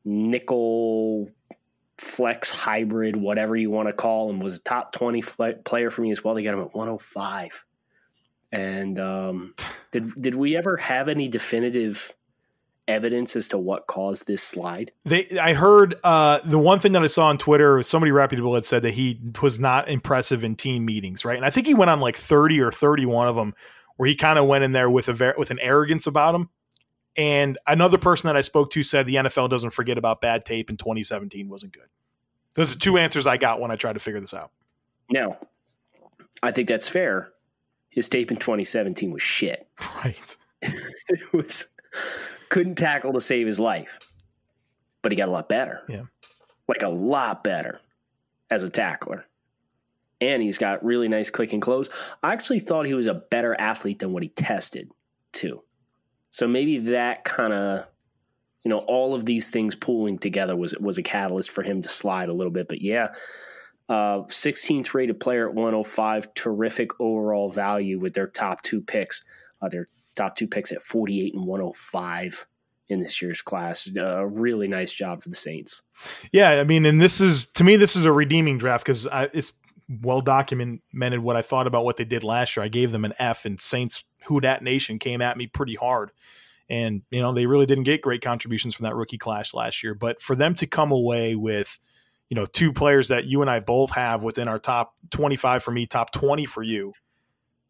nickel, 0.05 1.29
flex 1.99 2.51
hybrid, 2.51 3.17
whatever 3.17 3.57
you 3.57 3.71
want 3.71 3.88
to 3.88 3.93
call 3.93 4.31
him, 4.31 4.41
was 4.41 4.57
a 4.57 4.61
top 4.61 4.93
20 4.93 5.21
fle- 5.21 5.62
player 5.65 5.91
for 5.91 6.03
me 6.03 6.11
as 6.11 6.23
well. 6.23 6.35
They 6.35 6.43
got 6.43 6.55
him 6.55 6.61
at 6.61 6.75
105. 6.75 7.65
And 8.51 8.99
um, 8.99 9.55
did 9.91 10.15
did 10.15 10.35
we 10.35 10.57
ever 10.57 10.77
have 10.77 11.09
any 11.09 11.29
definitive 11.29 12.15
evidence 12.88 13.37
as 13.37 13.49
to 13.49 13.59
what 13.59 13.87
caused 13.87 14.27
this 14.27 14.43
slide? 14.43 14.93
They, 15.05 15.29
I 15.41 15.55
heard 15.55 15.95
uh, 16.05 16.41
the 16.45 16.59
one 16.59 16.79
thing 16.79 16.93
that 16.93 17.03
I 17.03 17.07
saw 17.07 17.27
on 17.27 17.38
Twitter. 17.38 17.83
Somebody 17.83 18.12
reputable 18.12 18.55
had 18.55 18.67
said 18.67 18.83
that 18.83 18.95
he 18.95 19.21
was 19.41 19.59
not 19.59 19.88
impressive 19.88 20.45
in 20.45 20.57
team 20.57 20.85
meetings, 20.85 21.25
right? 21.25 21.37
And 21.37 21.47
I 21.47 21.51
think 21.51 21.67
he 21.67 21.75
went 21.75 21.91
on 21.91 22.01
like 22.01 22.17
thirty 22.17 22.61
or 22.61 22.73
thirty-one 22.73 23.29
of 23.29 23.37
them, 23.37 23.55
where 23.97 24.09
he 24.09 24.15
kind 24.15 24.38
of 24.38 24.47
went 24.47 24.65
in 24.65 24.73
there 24.73 24.91
with 24.91 25.09
a 25.09 25.12
ver- 25.12 25.35
with 25.38 25.51
an 25.51 25.59
arrogance 25.61 26.07
about 26.07 26.35
him. 26.35 26.51
And 27.16 27.59
another 27.66 27.98
person 27.98 28.29
that 28.29 28.37
I 28.37 28.40
spoke 28.40 28.70
to 28.70 28.83
said 28.83 29.07
the 29.07 29.16
NFL 29.16 29.51
doesn't 29.51 29.70
forget 29.70 29.98
about 29.98 30.20
bad 30.20 30.44
tape 30.44 30.70
in 30.70 30.77
2017 30.77 31.48
wasn't 31.48 31.72
good. 31.72 31.88
Those 32.55 32.75
are 32.75 32.79
two 32.79 32.98
answers 32.98 33.27
I 33.27 33.37
got 33.37 33.61
when 33.61 33.70
I 33.70 33.77
tried 33.77 33.94
to 33.94 34.01
figure 34.01 34.20
this 34.20 34.35
out. 34.35 34.51
Now, 35.11 35.38
I 36.42 36.51
think 36.51 36.68
that's 36.68 36.88
fair. 36.88 37.33
His 37.90 38.09
tape 38.09 38.31
in 38.31 38.38
2017 38.38 39.11
was 39.11 39.22
shit. 39.22 39.68
Right. 40.05 40.37
it 40.62 41.33
was 41.33 41.66
couldn't 42.48 42.77
tackle 42.77 43.12
to 43.12 43.20
save 43.20 43.46
his 43.46 43.59
life, 43.59 43.98
but 45.03 45.11
he 45.12 45.16
got 45.16 45.29
a 45.29 45.33
lot 45.33 45.48
better. 45.48 45.83
Yeah. 45.88 46.05
Like 46.68 46.83
a 46.83 46.88
lot 46.88 47.42
better 47.42 47.81
as 48.51 48.62
a 48.62 48.68
tackler. 48.68 49.27
And 50.20 50.42
he's 50.42 50.59
got 50.59 50.85
really 50.85 51.09
nice 51.09 51.31
click 51.31 51.53
and 51.53 51.61
close. 51.61 51.90
I 52.22 52.33
actually 52.33 52.61
thought 52.61 52.87
he 52.87 52.94
was 52.94 53.09
a 53.09 53.14
better 53.14 53.59
athlete 53.59 53.98
than 53.98 54.12
what 54.12 54.22
he 54.22 54.29
tested, 54.29 54.90
too. 55.33 55.62
So 56.33 56.49
maybe 56.49 56.79
that 56.79 57.25
kind 57.25 57.53
of, 57.53 57.85
you 58.64 58.71
know, 58.71 58.79
all 58.79 59.14
of 59.14 59.27
these 59.27 59.51
things 59.51 59.75
pooling 59.75 60.18
together 60.18 60.57
was 60.57 60.75
was 60.81 60.99
a 60.99 61.03
catalyst 61.03 61.51
for 61.51 61.62
him 61.62 61.83
to 61.83 61.88
slide 61.88 62.29
a 62.29 62.33
little 62.33 62.51
bit. 62.51 62.68
But 62.68 62.81
yeah, 62.81 63.09
uh, 63.88 64.23
16th 64.23 64.95
rated 64.95 65.21
player 65.21 65.49
at 65.49 65.55
105, 65.55 66.35
terrific 66.35 66.90
overall 66.99 67.51
value 67.51 68.01
with 68.01 68.14
their 68.14 68.27
top 68.27 68.62
two 68.62 68.81
picks. 68.81 69.23
Uh, 69.61 69.68
their 69.68 69.87
top 70.16 70.35
two 70.35 70.49
picks 70.49 70.73
at 70.73 70.83
48 70.83 71.35
and 71.35 71.47
105 71.47 72.47
in 72.88 73.01
this 73.01 73.21
year's 73.21 73.42
class. 73.42 73.87
A 73.95 74.21
uh, 74.21 74.23
really 74.23 74.68
nice 74.68 74.92
job 74.92 75.23
for 75.23 75.29
the 75.29 75.37
Saints. 75.37 75.83
Yeah, 76.33 76.53
I 76.53 76.64
mean, 76.64 76.87
and 76.87 77.01
this 77.01 77.21
is 77.21 77.47
to 77.53 77.64
me, 77.64 77.77
this 77.77 77.95
is 77.95 78.07
a 78.07 78.12
redeeming 78.12 78.57
draft 78.57 78.87
because 78.87 79.07
it's 79.35 79.53
well 80.01 80.23
documented 80.23 81.18
what 81.18 81.37
I 81.37 81.42
thought 81.42 81.66
about 81.66 81.85
what 81.85 81.99
they 81.99 82.05
did 82.05 82.25
last 82.25 82.57
year. 82.57 82.64
I 82.64 82.68
gave 82.68 82.90
them 82.90 83.05
an 83.05 83.12
F, 83.18 83.45
and 83.45 83.61
Saints 83.61 84.05
Who 84.27 84.41
Dat 84.41 84.63
Nation 84.63 84.99
came 84.99 85.21
at 85.21 85.37
me 85.37 85.47
pretty 85.47 85.75
hard. 85.75 86.11
And, 86.69 87.03
you 87.11 87.21
know, 87.21 87.35
they 87.35 87.47
really 87.47 87.67
didn't 87.67 87.85
get 87.85 88.03
great 88.03 88.23
contributions 88.23 88.75
from 88.75 88.85
that 88.85 88.95
rookie 88.95 89.19
class 89.19 89.53
last 89.53 89.83
year. 89.83 89.95
But 89.95 90.23
for 90.23 90.35
them 90.35 90.55
to 90.57 90.67
come 90.67 90.91
away 90.91 91.35
with, 91.35 91.79
you 92.29 92.35
know, 92.35 92.47
two 92.47 92.73
players 92.73 93.09
that 93.09 93.27
you 93.27 93.43
and 93.43 93.51
I 93.51 93.61
both 93.61 93.91
have 93.91 94.23
within 94.23 94.49
our 94.49 94.59
top 94.59 94.95
25 95.11 95.63
for 95.63 95.71
me, 95.71 95.87
top 95.87 96.13
20 96.13 96.47
for 96.47 96.63
you, 96.63 96.95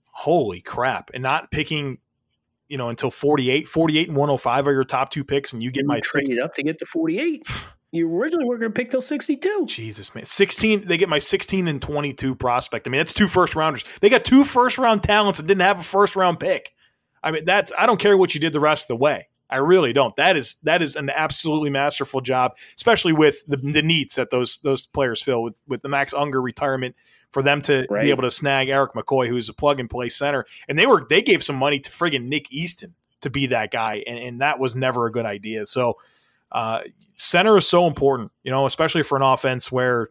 holy 0.04 0.60
crap. 0.60 1.10
And 1.14 1.22
not 1.22 1.50
picking, 1.50 1.98
you 2.68 2.78
know, 2.78 2.88
until 2.88 3.10
48, 3.10 3.66
48 3.66 4.08
and 4.08 4.16
105 4.16 4.68
are 4.68 4.72
your 4.72 4.84
top 4.84 5.10
two 5.10 5.24
picks, 5.24 5.52
and 5.52 5.62
you 5.62 5.72
get 5.72 5.82
you 5.82 5.88
my 5.88 6.00
trade 6.00 6.38
up 6.38 6.54
to 6.54 6.62
get 6.62 6.78
to 6.78 6.86
48. 6.86 7.46
You 7.92 8.12
originally 8.12 8.46
were 8.46 8.56
going 8.58 8.72
to 8.72 8.74
pick 8.74 8.90
till 8.90 9.02
62. 9.02 9.66
Jesus, 9.68 10.14
man. 10.14 10.24
16, 10.24 10.86
they 10.86 10.96
get 10.96 11.10
my 11.10 11.18
16 11.18 11.68
and 11.68 11.80
22 11.80 12.34
prospect. 12.34 12.86
I 12.86 12.90
mean, 12.90 12.98
that's 12.98 13.12
two 13.12 13.28
first 13.28 13.54
rounders. 13.54 13.84
They 14.00 14.08
got 14.08 14.24
two 14.24 14.44
first 14.44 14.78
round 14.78 15.02
talents 15.02 15.38
that 15.38 15.46
didn't 15.46 15.60
have 15.62 15.78
a 15.78 15.82
first 15.82 16.16
round 16.16 16.40
pick. 16.40 16.72
I 17.22 17.30
mean, 17.30 17.44
that's 17.44 17.70
I 17.78 17.86
don't 17.86 18.00
care 18.00 18.16
what 18.16 18.34
you 18.34 18.40
did 18.40 18.52
the 18.54 18.60
rest 18.60 18.84
of 18.84 18.88
the 18.88 18.96
way. 18.96 19.28
I 19.50 19.56
really 19.56 19.92
don't. 19.92 20.16
That 20.16 20.36
is 20.38 20.56
that 20.62 20.80
is 20.80 20.96
an 20.96 21.10
absolutely 21.10 21.68
masterful 21.68 22.22
job, 22.22 22.52
especially 22.76 23.12
with 23.12 23.44
the, 23.46 23.58
the 23.58 23.82
needs 23.82 24.14
that 24.14 24.30
those 24.30 24.56
those 24.62 24.86
players 24.86 25.20
fill 25.22 25.42
with 25.42 25.54
with 25.68 25.82
the 25.82 25.88
Max 25.90 26.14
Unger 26.14 26.40
retirement 26.40 26.96
for 27.30 27.42
them 27.42 27.60
to 27.62 27.86
Right. 27.90 28.04
be 28.04 28.10
able 28.10 28.22
to 28.22 28.30
snag 28.30 28.70
Erik 28.70 28.94
McCoy, 28.94 29.28
who's 29.28 29.48
a 29.50 29.54
plug 29.54 29.78
and 29.78 29.88
play 29.90 30.08
center, 30.08 30.46
and 30.66 30.78
they 30.78 30.86
were 30.86 31.06
they 31.08 31.20
gave 31.20 31.44
some 31.44 31.56
money 31.56 31.78
to 31.78 31.90
friggin' 31.90 32.24
Nick 32.24 32.50
Easton 32.50 32.94
to 33.20 33.28
be 33.28 33.46
that 33.48 33.70
guy, 33.70 34.02
and, 34.06 34.18
and 34.18 34.40
that 34.40 34.58
was 34.58 34.74
never 34.74 35.06
a 35.06 35.12
good 35.12 35.26
idea. 35.26 35.66
So 35.66 35.98
uh, 36.52 36.80
center 37.16 37.56
is 37.56 37.66
so 37.66 37.86
important, 37.86 38.30
you 38.44 38.50
know, 38.50 38.66
especially 38.66 39.02
for 39.02 39.16
an 39.16 39.22
offense 39.22 39.72
where 39.72 40.10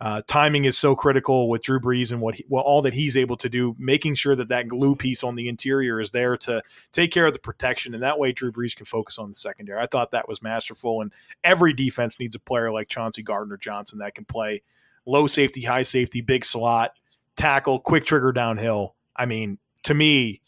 uh, 0.00 0.20
timing 0.26 0.64
is 0.64 0.76
so 0.76 0.96
critical 0.96 1.48
with 1.48 1.62
Drew 1.62 1.78
Brees 1.78 2.10
and 2.10 2.20
what 2.20 2.34
he, 2.34 2.44
well, 2.48 2.64
all 2.64 2.82
that 2.82 2.92
he's 2.92 3.16
able 3.16 3.36
to 3.36 3.48
do, 3.48 3.76
making 3.78 4.16
sure 4.16 4.34
that 4.34 4.48
that 4.48 4.66
glue 4.66 4.96
piece 4.96 5.22
on 5.22 5.36
the 5.36 5.48
interior 5.48 6.00
is 6.00 6.10
there 6.10 6.36
to 6.38 6.60
take 6.90 7.12
care 7.12 7.26
of 7.26 7.32
the 7.32 7.38
protection, 7.38 7.94
and 7.94 8.02
that 8.02 8.18
way 8.18 8.32
Drew 8.32 8.50
Brees 8.50 8.74
can 8.74 8.84
focus 8.84 9.16
on 9.16 9.28
the 9.28 9.34
secondary. 9.36 9.80
I 9.80 9.86
thought 9.86 10.10
that 10.10 10.28
was 10.28 10.42
masterful, 10.42 11.02
and 11.02 11.12
every 11.44 11.72
defense 11.72 12.18
needs 12.18 12.34
a 12.34 12.40
player 12.40 12.72
like 12.72 12.88
Chauncey 12.88 13.22
Gardner 13.22 13.56
Johnson 13.56 14.00
that 14.00 14.16
can 14.16 14.24
play 14.24 14.62
low 15.06 15.28
safety, 15.28 15.62
high 15.62 15.82
safety, 15.82 16.20
big 16.20 16.44
slot, 16.44 16.94
tackle, 17.36 17.78
quick 17.78 18.04
trigger 18.04 18.32
downhill. 18.32 18.96
I 19.14 19.26
mean, 19.26 19.58
to 19.84 19.94
me, 19.94 20.40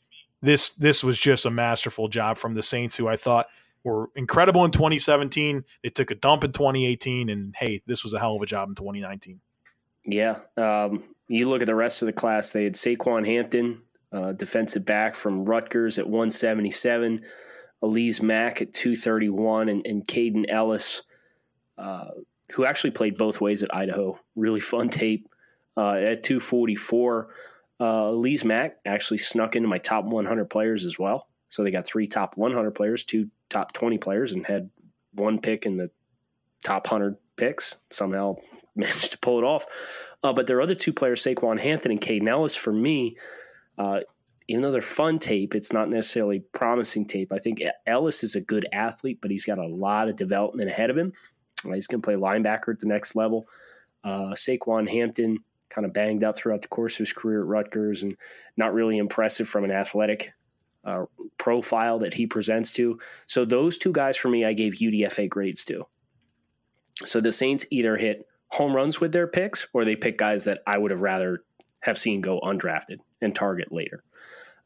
this 0.43 0.71
this 0.71 1.05
was 1.05 1.17
just 1.17 1.47
a 1.47 1.51
masterful 1.51 2.09
job 2.09 2.39
from 2.39 2.55
the 2.55 2.63
Saints, 2.63 2.97
who 2.97 3.07
I 3.07 3.17
thought 3.17 3.47
were 3.85 4.11
incredible 4.17 4.65
in 4.65 4.71
2017. 4.71 5.65
They 5.83 5.91
took 5.91 6.11
a 6.11 6.15
dump 6.15 6.43
in 6.43 6.53
2018, 6.53 7.29
and 7.29 7.55
hey, 7.57 7.83
this 7.87 8.03
was 8.03 8.15
a 8.15 8.19
hell 8.19 8.35
of 8.35 8.43
a 8.43 8.47
job 8.47 8.69
in 8.71 8.75
2019. 8.75 9.41
Yeah. 10.07 10.41
Um, 10.57 11.05
you 11.29 11.49
look 11.49 11.61
at 11.63 11.67
the 11.67 11.75
rest 11.75 12.03
of 12.03 12.07
the 12.07 12.13
class, 12.13 12.53
they 12.53 12.65
had 12.65 12.75
Saquan 12.75 13.27
Hampton, 13.27 13.83
uh, 14.13 14.33
defensive 14.33 14.85
back 14.85 15.15
from 15.15 15.45
Rutgers 15.45 15.99
at 15.99 16.07
177, 16.07 17.23
Alize 17.83 18.23
Mack 18.23 18.63
at 18.63 18.73
231, 18.73 19.69
and, 19.69 19.87
and 19.87 20.07
Kaden 20.07 20.47
Elliss, 20.49 21.03
uh, 21.79 22.09
who 22.53 22.65
actually 22.65 22.91
played 22.91 23.17
both 23.17 23.41
ways 23.41 23.63
at 23.63 23.75
Idaho. 23.75 24.19
Really 24.37 24.61
fun 24.61 24.89
tape 24.89 25.29
uh, 25.77 25.95
at 25.95 26.23
244. 26.23 27.29
Uh, 27.81 27.85
Alize 27.85 28.45
Mack 28.45 28.77
actually 28.87 29.19
snuck 29.19 29.57
into 29.57 29.69
my 29.69 29.79
top 29.79 30.05
100 30.05 30.47
players 30.47 30.85
as 30.85 30.99
well. 30.99 31.29
So 31.49 31.63
they 31.63 31.71
got 31.71 31.87
three 31.87 32.07
top 32.07 32.37
100 32.37 32.73
players, 32.73 33.05
two 33.05 33.31
top 33.55 33.73
20 33.73 33.99
players, 33.99 34.33
and 34.33 34.47
had 34.47 34.71
one 35.13 35.41
pick 35.41 35.65
in 35.65 35.77
the 35.77 35.91
top 36.65 36.91
100 36.91 37.17
picks. 37.37 37.77
Somehow 37.91 38.37
managed 38.77 39.13
to 39.13 39.19
pull 39.19 39.39
it 39.39 39.45
off. 39.45 39.65
Uh, 40.23 40.33
but 40.33 40.47
their 40.47 40.61
other 40.61 40.75
two 40.75 40.93
players, 40.93 41.23
Saquan 41.23 41.61
Hampton 41.61 41.93
and 41.93 42.01
Kaden 42.01 42.29
Elliss, 42.29 42.57
for 42.57 42.73
me, 42.73 43.17
uh, 43.79 44.01
even 44.49 44.63
though 44.63 44.73
they're 44.73 44.83
fun 44.83 45.19
tape, 45.19 45.55
it's 45.55 45.73
not 45.73 45.89
necessarily 45.89 46.41
promising 46.53 47.07
tape. 47.07 47.33
I 47.33 47.39
think 47.39 47.61
Elliss 47.87 48.25
is 48.25 48.35
a 48.35 48.41
good 48.41 48.67
athlete, 48.73 49.19
but 49.23 49.31
he's 49.31 49.45
got 49.45 49.59
a 49.59 49.67
lot 49.67 50.09
of 50.09 50.17
development 50.17 50.69
ahead 50.69 50.91
of 50.91 50.99
him. 50.99 51.13
Uh, 51.65 51.73
he's 51.73 51.87
going 51.87 52.03
to 52.03 52.07
play 52.07 52.15
linebacker 52.15 52.73
at 52.73 52.81
the 52.81 52.89
next 52.89 53.17
level. 53.17 53.47
Uh, 54.03 54.33
Saquan 54.35 54.89
Hampton 54.89 55.39
kind 55.71 55.87
of 55.87 55.93
banged 55.93 56.25
up 56.25 56.37
throughout 56.37 56.63
the 56.63 56.69
course 56.69 56.95
of 56.95 56.99
his 57.01 57.13
career 57.13 57.41
at 57.41 57.47
Rutgers 57.47 58.03
and 58.03 58.15
not 58.57 58.75
really 58.75 58.99
impressive 58.99 59.49
from 59.49 59.65
an 59.65 59.71
athletic 59.71 60.33
uh, 60.85 61.05
profile 61.39 61.99
that 62.01 62.15
he 62.15 62.27
presents 62.27 62.73
to. 62.73 62.99
So 63.27 63.45
those 63.45 63.79
two 63.79 63.93
guys 63.93 64.17
for 64.17 64.29
me, 64.29 64.45
I 64.45 64.53
gave 64.53 64.75
UDFA 64.75 65.29
grades 65.29 65.65
to. 65.65 65.87
So 67.05 67.21
the 67.21 67.33
Saints 67.33 67.67
either 67.71 67.97
hit 67.97 68.27
home 68.49 68.75
runs 68.75 69.01
with 69.01 69.13
their 69.13 69.27
picks 69.27 69.67
or 69.73 69.85
they 69.85 69.97
pick 69.97 70.17
guys 70.19 70.45
that 70.45 70.61
I 70.67 70.79
would 70.79 70.91
have 70.91 71.01
rather 71.01 71.43
have 71.81 71.99
seen 71.99 72.21
go 72.21 72.41
undrafted 72.41 72.99
and 73.21 73.35
target 73.35 73.73
later. 73.73 74.05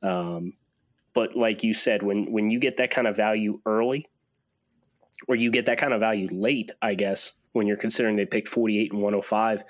Um, 0.02 0.52
but 1.14 1.34
like 1.34 1.64
you 1.64 1.74
said, 1.74 2.02
when 2.02 2.30
when 2.30 2.50
you 2.50 2.60
get 2.60 2.76
that 2.76 2.90
kind 2.90 3.08
of 3.08 3.16
value 3.16 3.60
early, 3.66 4.06
or 5.26 5.34
you 5.34 5.50
get 5.50 5.66
that 5.66 5.78
kind 5.78 5.92
of 5.92 6.00
value 6.00 6.28
late, 6.30 6.70
I 6.80 6.94
guess 6.94 7.32
when 7.52 7.66
you're 7.66 7.76
considering 7.76 8.16
they 8.16 8.26
picked 8.26 8.48
48 8.48 8.92
and 8.92 9.02
105, 9.02 9.64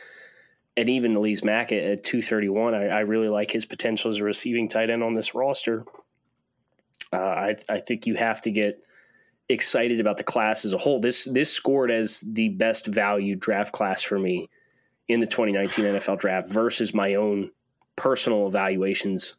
and 0.76 0.88
even 0.90 1.14
Alize 1.14 1.44
Mack 1.44 1.72
at, 1.72 1.82
at 1.82 2.04
231, 2.04 2.74
I, 2.74 2.88
I 2.88 3.00
really 3.00 3.28
like 3.28 3.50
his 3.50 3.64
potential 3.64 4.11
as 4.11 4.18
a 4.18 4.24
receiving 4.24 4.68
tight 4.68 4.90
end 4.90 5.02
on 5.02 5.12
this 5.12 5.34
roster. 5.34 5.84
Uh, 7.12 7.16
I 7.16 7.55
I 7.68 7.81
think 7.81 8.07
you 8.07 8.14
have 8.14 8.40
to 8.42 8.51
get 8.51 8.85
excited 9.49 10.01
about 10.01 10.16
the 10.16 10.25
class 10.25 10.64
as 10.64 10.73
a 10.73 10.79
whole. 10.79 11.01
This 11.01 11.25
this 11.25 11.53
scored 11.53 11.90
as 11.90 12.21
the 12.21 12.51
best 12.51 12.87
value 12.87 13.35
draft 13.35 13.73
class 13.73 14.03
for 14.03 14.18
me 14.18 14.49
in 15.09 15.21
the 15.21 15.27
2019 15.27 15.85
NFL 15.85 16.18
draft 16.18 16.51
versus 16.51 16.94
my 16.94 17.14
own 17.14 17.51
personal 17.97 18.47
evaluations 18.47 19.35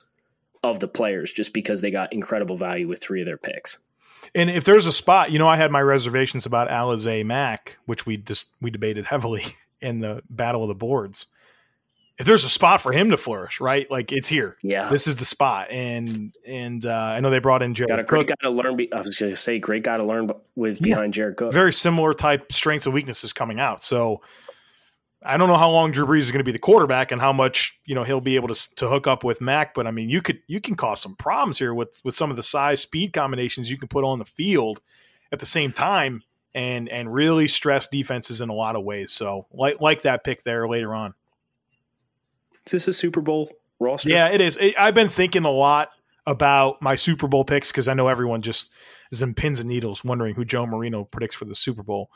of 0.64 0.80
the 0.80 0.88
players 0.88 1.32
just 1.32 1.54
because 1.54 1.82
they 1.82 1.92
got 1.92 2.12
incredible 2.12 2.58
value 2.58 2.88
with 2.88 3.02
three 3.02 3.22
of 3.22 3.28
their 3.28 3.38
picks. 3.38 3.78
And 4.36 4.50
if 4.50 4.66
there's 4.66 4.86
a 4.86 4.92
spot, 4.92 5.32
you 5.32 5.40
know, 5.40 5.48
I 5.48 5.56
had 5.56 5.72
my 5.72 5.82
reservations 5.82 6.46
about 6.46 6.70
Alize 6.70 7.26
Mack, 7.26 7.78
which 7.86 8.06
we 8.06 8.18
just 8.18 8.52
we 8.62 8.70
debated 8.70 9.06
heavily 9.06 9.46
in 9.82 10.00
the 10.00 10.22
battle 10.30 10.64
of 10.64 10.68
the 10.68 10.76
boards. 10.76 11.28
If 12.20 12.26
there's 12.26 12.44
a 12.44 12.50
spot 12.50 12.82
for 12.82 12.92
him 12.92 13.12
to 13.12 13.18
flourish, 13.18 13.62
right? 13.62 13.90
Like 13.90 14.12
it's 14.12 14.28
here. 14.28 14.58
Yeah. 14.62 14.90
This 14.90 15.08
is 15.08 15.16
the 15.16 15.24
spot. 15.26 15.72
And 15.72 16.34
and 16.46 16.86
uh, 16.86 17.14
I 17.16 17.22
know 17.22 17.30
they 17.30 17.40
brought 17.40 17.64
in 17.64 17.74
Jared 17.74 17.90
Got 17.90 18.00
a 18.00 18.04
great 18.04 18.28
Cook. 18.28 18.38
guy 18.40 18.44
to 18.44 18.50
learn. 18.50 18.76
Be, 18.76 18.92
I 18.92 19.00
was 19.02 19.16
going 19.16 19.32
to 19.32 19.36
say, 19.38 19.58
great 19.58 19.84
guy 19.84 19.96
to 19.96 20.04
learn 20.04 20.30
with 20.56 20.82
Yeah. 20.86 20.96
behind 20.96 21.14
Jared 21.14 21.38
Cook. 21.38 21.54
Very 21.54 21.72
similar 21.72 22.14
type 22.14 22.52
strengths 22.52 22.86
and 22.86 22.94
weaknesses 22.94 23.32
coming 23.32 23.60
out. 23.60 23.84
So 23.86 24.22
I 25.24 25.38
don't 25.38 25.48
know 25.48 25.58
how 25.58 25.70
long 25.70 25.92
Drew 25.92 26.06
Brees 26.06 26.20
is 26.20 26.32
going 26.32 26.40
to 26.40 26.44
be 26.46 26.52
the 26.52 26.60
quarterback 26.60 27.12
and 27.14 27.22
how 27.22 27.32
much 27.34 27.80
you 27.86 27.96
know 27.96 28.04
he'll 28.04 28.20
be 28.22 28.36
able 28.36 28.50
to 28.50 28.76
to 28.76 28.90
hook 28.90 29.08
up 29.08 29.24
with 29.24 29.40
Mack. 29.40 29.74
But 29.74 29.88
I 29.88 29.92
mean, 29.92 30.10
you 30.10 30.22
could 30.22 30.40
you 30.48 30.60
can 30.60 30.76
cause 30.76 31.02
some 31.02 31.16
problems 31.16 31.58
here 31.58 31.74
with 31.74 32.02
with 32.04 32.16
some 32.18 32.30
of 32.32 32.36
the 32.36 32.44
size 32.44 32.82
speed 32.82 33.14
combinations 33.14 33.72
you 33.72 33.78
can 33.78 33.88
put 33.88 34.04
on 34.04 34.20
the 34.20 34.26
field 34.26 34.82
at 35.32 35.40
the 35.40 35.46
same 35.46 35.72
time 35.72 36.22
and 36.54 36.90
and 36.90 37.14
really 37.14 37.48
stress 37.48 37.88
defenses 37.88 38.42
in 38.42 38.50
a 38.50 38.54
lot 38.54 38.76
of 38.76 38.84
ways. 38.84 39.14
So 39.14 39.48
like 39.54 39.80
like 39.80 40.02
that 40.02 40.26
pick 40.26 40.44
there 40.44 40.68
later 40.68 40.94
on. 40.94 41.14
This 42.70 42.84
is 42.84 42.86
this 42.86 42.96
a 42.96 43.00
Super 43.00 43.22
Bowl 43.22 43.50
roster? 43.80 44.10
Yeah, 44.10 44.30
it 44.30 44.42
is. 44.42 44.58
It, 44.58 44.76
I've 44.80 44.94
been 44.94 45.10
thinking 45.10 45.46
a 45.46 45.52
lot 45.52 45.90
about 46.26 46.82
my 46.82 46.96
Super 46.96 47.28
Bowl 47.28 47.44
picks 47.44 47.72
because 47.72 47.88
I 47.88 47.94
know 47.94 48.08
everyone 48.08 48.42
just 48.42 48.70
is 49.12 49.22
in 49.22 49.34
pins 49.34 49.60
and 49.60 49.70
needles 49.70 50.04
wondering 50.04 50.36
who 50.36 50.46
Joe 50.46 50.66
Marino 50.66 51.04
predicts 51.04 51.36
for 51.36 51.46
the 51.46 51.56
Super 51.56 51.84
Bowl. 51.84 52.10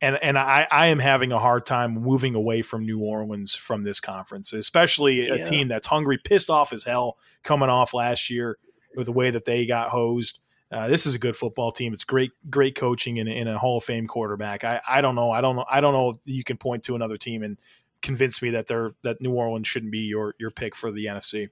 And 0.00 0.16
and 0.22 0.38
I, 0.38 0.66
I 0.70 0.86
am 0.88 1.00
having 1.00 1.32
a 1.32 1.38
hard 1.38 1.66
time 1.66 1.94
moving 1.94 2.34
away 2.34 2.62
from 2.62 2.86
New 2.86 3.00
Orleans 3.00 3.54
from 3.54 3.82
this 3.82 3.98
conference, 3.98 4.52
especially 4.52 5.28
a 5.28 5.44
team 5.44 5.68
that's 5.68 5.88
hungry, 5.88 6.18
pissed 6.22 6.50
off 6.50 6.72
as 6.72 6.84
hell, 6.84 7.16
coming 7.42 7.68
off 7.68 7.92
last 7.92 8.30
year 8.30 8.58
with 8.94 9.06
the 9.06 9.12
way 9.12 9.30
that 9.30 9.44
they 9.44 9.66
got 9.66 9.90
hosed. 9.90 10.38
Uh, 10.70 10.86
this 10.86 11.06
is 11.06 11.14
a 11.14 11.18
good 11.18 11.34
football 11.34 11.72
team. 11.72 11.92
It's 11.92 12.04
great, 12.04 12.30
great 12.48 12.76
coaching 12.76 13.18
and, 13.18 13.28
and 13.28 13.48
a 13.48 13.58
Hall 13.58 13.78
of 13.78 13.84
Fame 13.84 14.06
quarterback. 14.06 14.64
I, 14.64 14.80
I 14.86 15.00
don't 15.00 15.14
know. 15.14 15.30
I 15.30 15.40
don't 15.40 15.56
know. 15.56 15.64
I 15.68 15.80
don't 15.80 15.94
know. 15.94 16.20
You 16.26 16.44
can 16.44 16.58
point 16.58 16.84
to 16.84 16.94
another 16.94 17.16
team 17.16 17.42
and 17.42 17.58
convince 18.02 18.42
me 18.42 18.50
that 18.50 18.66
they're 18.66 18.92
that 19.02 19.20
New 19.20 19.32
Orleans 19.32 19.68
shouldn't 19.68 19.92
be 19.92 20.00
your 20.00 20.34
your 20.38 20.50
pick 20.50 20.74
for 20.74 20.90
the 20.90 21.06
NFC. 21.06 21.50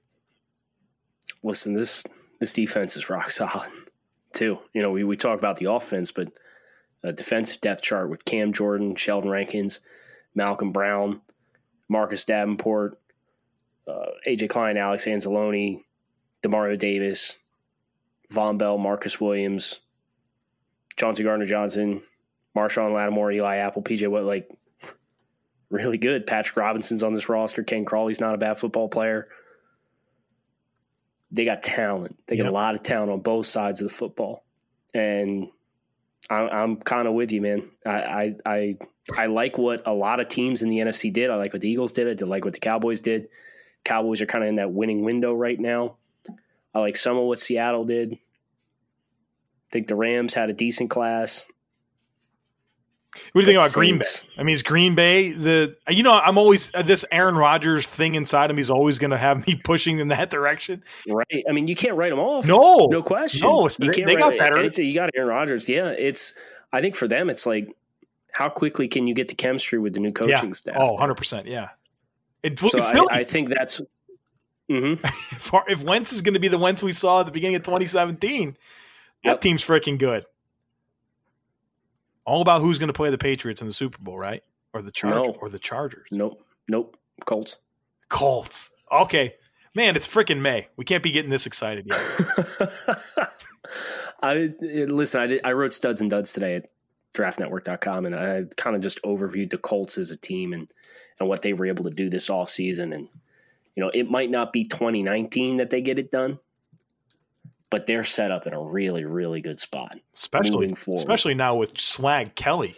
listen, 1.43 1.73
this 1.73 2.03
this 2.39 2.53
defense 2.53 2.95
is 2.95 3.09
rock 3.09 3.31
solid 3.31 3.69
too. 4.33 4.59
You 4.73 4.81
know, 4.81 4.91
we, 4.91 5.03
we 5.03 5.17
talk 5.17 5.39
about 5.39 5.57
the 5.57 5.71
offense, 5.71 6.11
but 6.11 6.31
a 7.03 7.11
defensive 7.11 7.61
depth 7.61 7.81
chart 7.81 8.09
with 8.09 8.25
Cam 8.25 8.53
Jordan, 8.53 8.95
Sheldon 8.95 9.29
Rankins, 9.29 9.79
Malcolm 10.35 10.71
Brown, 10.71 11.21
Marcus 11.89 12.25
Davenport, 12.25 12.99
uh, 13.87 14.11
AJ 14.27 14.49
Klein, 14.49 14.77
Alex 14.77 15.05
Anzalone, 15.05 15.81
Demario 16.43 16.77
Davis, 16.77 17.37
Vonn 18.31 18.57
Bell, 18.57 18.77
Marcus 18.77 19.19
Williams, 19.21 19.79
Chauncey 20.97 21.23
Gardner 21.23 21.45
Johnson, 21.45 22.01
Marshon 22.55 22.93
Lattimore, 22.93 23.31
Eli 23.31 23.57
Apple, 23.57 23.83
PJ 23.83 24.07
What 24.09 24.23
like 24.23 24.49
really 25.69 25.97
good. 25.97 26.25
Patrick 26.27 26.57
Robinson's 26.57 27.03
on 27.03 27.13
this 27.13 27.29
roster. 27.29 27.63
Ken 27.63 27.85
Crawley's 27.85 28.19
not 28.19 28.33
a 28.35 28.37
bad 28.37 28.57
football 28.57 28.89
player 28.89 29.27
they 31.31 31.45
got 31.45 31.63
talent. 31.63 32.17
They 32.27 32.37
got 32.37 32.43
Yep. 32.45 32.51
a 32.51 32.55
lot 32.55 32.75
of 32.75 32.83
talent 32.83 33.11
on 33.11 33.19
both 33.19 33.45
sides 33.45 33.81
of 33.81 33.89
the 33.89 33.93
football, 33.93 34.45
and 34.93 35.47
I'm, 36.29 36.49
I'm 36.49 36.75
kind 36.77 37.07
of 37.07 37.13
with 37.13 37.31
you, 37.33 37.41
man. 37.41 37.69
I, 37.85 37.91
I 37.91 38.35
I 38.45 38.77
I 39.13 39.25
like 39.25 39.57
what 39.57 39.83
a 39.85 39.93
lot 39.93 40.19
of 40.21 40.29
teams 40.29 40.61
in 40.61 40.69
the 40.69 40.77
NFC 40.77 41.11
did. 41.11 41.29
I 41.29 41.35
like 41.35 41.51
what 41.53 41.61
the 41.61 41.69
Eagles 41.69 41.91
did. 41.91 42.07
I 42.07 42.13
did 42.13 42.27
like 42.27 42.45
what 42.45 42.53
the 42.53 42.59
Cowboys 42.61 43.01
did. 43.01 43.27
Cowboys 43.83 44.21
are 44.21 44.25
kind 44.25 44.43
of 44.43 44.47
in 44.49 44.55
that 44.55 44.71
winning 44.71 45.03
window 45.03 45.33
right 45.33 45.59
now. 45.59 45.97
I 46.73 46.79
like 46.79 46.95
some 46.95 47.17
of 47.17 47.25
what 47.25 47.39
Seattle 47.41 47.83
did. 47.85 48.13
I 48.13 48.17
think 49.71 49.87
the 49.87 49.95
Rams 49.95 50.33
had 50.33 50.49
a 50.49 50.53
decent 50.53 50.89
class. 50.89 51.47
What 53.31 53.41
do 53.41 53.45
you 53.45 53.45
think 53.45 53.59
about 53.59 53.73
Green 53.73 53.99
Bay? 53.99 54.05
I 54.37 54.43
mean, 54.43 54.53
is 54.53 54.63
Green 54.63 54.95
Bay 54.95 55.31
the? 55.31 55.75
You 55.89 56.03
know, 56.03 56.13
I'm 56.13 56.37
always 56.37 56.73
uh, 56.73 56.81
this 56.81 57.05
Aaron 57.11 57.35
Rodgers 57.35 57.85
thing 57.85 58.15
inside 58.15 58.49
him. 58.49 58.57
He's 58.57 58.69
always 58.69 58.99
going 58.99 59.11
to 59.11 59.17
have 59.17 59.45
me 59.45 59.55
pushing 59.63 59.99
in 59.99 60.09
that 60.09 60.29
direction. 60.29 60.83
Right? 61.07 61.43
I 61.47 61.51
mean, 61.51 61.67
you 61.67 61.75
can't 61.75 61.95
write 61.95 62.09
them 62.09 62.19
off. 62.19 62.47
No, 62.47 62.87
no 62.91 63.03
question. 63.03 63.41
No, 63.47 63.63
You 63.63 63.69
they, 63.77 63.87
can't 63.89 64.07
they 64.07 64.15
got 64.15 64.37
better. 64.37 64.57
it- 64.57 64.77
You 64.77 64.93
got 64.93 65.09
Aaron 65.15 65.29
Rodgers. 65.29 65.67
Yeah, 65.67 65.87
it's. 65.89 66.33
I 66.73 66.81
think 66.81 66.95
for 66.95 67.07
them, 67.07 67.29
it's 67.29 67.45
like, 67.45 67.69
how 68.31 68.49
quickly 68.49 68.87
can 68.87 69.07
you 69.07 69.13
get 69.13 69.29
the 69.29 69.35
chemistry 69.35 69.79
with 69.79 69.93
the 69.93 69.99
new 69.99 70.11
coaching 70.11 70.49
yeah. 70.49 70.51
staff? 70.51 70.75
Oh, 70.79 70.93
100 70.93 71.15
percent. 71.15 71.47
Yeah. 71.47 71.69
It, 72.43 72.59
so 72.59 72.79
I, 72.81 73.19
I 73.19 73.23
think 73.23 73.49
that's. 73.49 73.81
hmm 74.69 74.93
if, 75.03 75.51
if 75.67 75.83
Wentz 75.83 76.13
is 76.13 76.21
going 76.21 76.33
to 76.35 76.39
be 76.39 76.47
the 76.47 76.57
Wentz 76.57 76.83
we 76.83 76.91
saw 76.91 77.21
at 77.21 77.25
the 77.25 77.31
beginning 77.31 77.55
of 77.55 77.63
2017, 77.63 78.57
that 79.23 79.41
team's 79.41 79.63
freaking 79.63 79.97
good. 79.97 80.25
All 82.27 82.41
about 82.41 82.59
who's 82.59 82.77
going 82.77 82.87
to 82.87 82.93
play 82.93 83.09
the 83.09 83.17
Patriots 83.17 83.61
in 83.61 83.67
the 83.67 83.73
Super 83.73 83.99
Bowl, 83.99 84.19
right? 84.19 84.43
Or 84.73 84.81
the 84.81 84.91
Chargers? 84.91 85.27
No. 85.27 85.37
Or 85.39 85.47
the 85.47 85.59
Chargers? 85.59 86.09
Nope. 86.11 86.45
Nope. 86.67 86.97
Colts. 87.25 87.55
Colts. 88.09 88.73
Okay, 88.91 89.35
man, 89.73 89.95
it's 89.95 90.05
freaking 90.05 90.41
May. 90.41 90.67
We 90.75 90.83
can't 90.83 91.01
be 91.01 91.11
getting 91.11 91.31
this 91.31 91.45
excited 91.45 91.87
yet. 91.87 91.99
I 94.21 94.53
listen. 94.61 95.21
I 95.21 95.27
did, 95.27 95.41
I 95.45 95.53
wrote 95.53 95.71
studs 95.71 96.01
and 96.01 96.09
duds 96.09 96.33
today 96.33 96.55
at 96.55 96.69
draftnetwork.com, 97.15 98.05
and 98.05 98.15
I 98.15 98.43
kind 98.57 98.75
of 98.75 98.81
just 98.81 99.01
overviewed 99.03 99.49
the 99.49 99.57
Colts 99.57 99.97
as 99.97 100.11
a 100.11 100.17
team 100.17 100.51
and 100.51 100.69
and 101.19 101.29
what 101.29 101.43
they 101.43 101.53
were 101.53 101.65
able 101.65 101.85
to 101.85 101.89
do 101.89 102.09
this 102.09 102.29
off 102.29 102.49
season. 102.49 102.91
And 102.91 103.07
you 103.75 103.83
know, 103.83 103.91
it 103.93 104.09
might 104.09 104.29
not 104.29 104.51
be 104.51 104.65
2019 104.65 105.57
that 105.57 105.69
they 105.69 105.81
get 105.81 105.97
it 105.97 106.11
done, 106.11 106.39
but 107.69 107.85
they're 107.85 108.03
set 108.03 108.31
up 108.31 108.47
in 108.47 108.53
a 108.53 108.61
really 108.61 109.05
really 109.05 109.41
good 109.41 109.59
spot. 109.59 109.97
especially 110.15 110.71
especially 110.71 111.33
now 111.33 111.55
with 111.55 111.77
Swag 111.79 112.35
Kelly. 112.35 112.77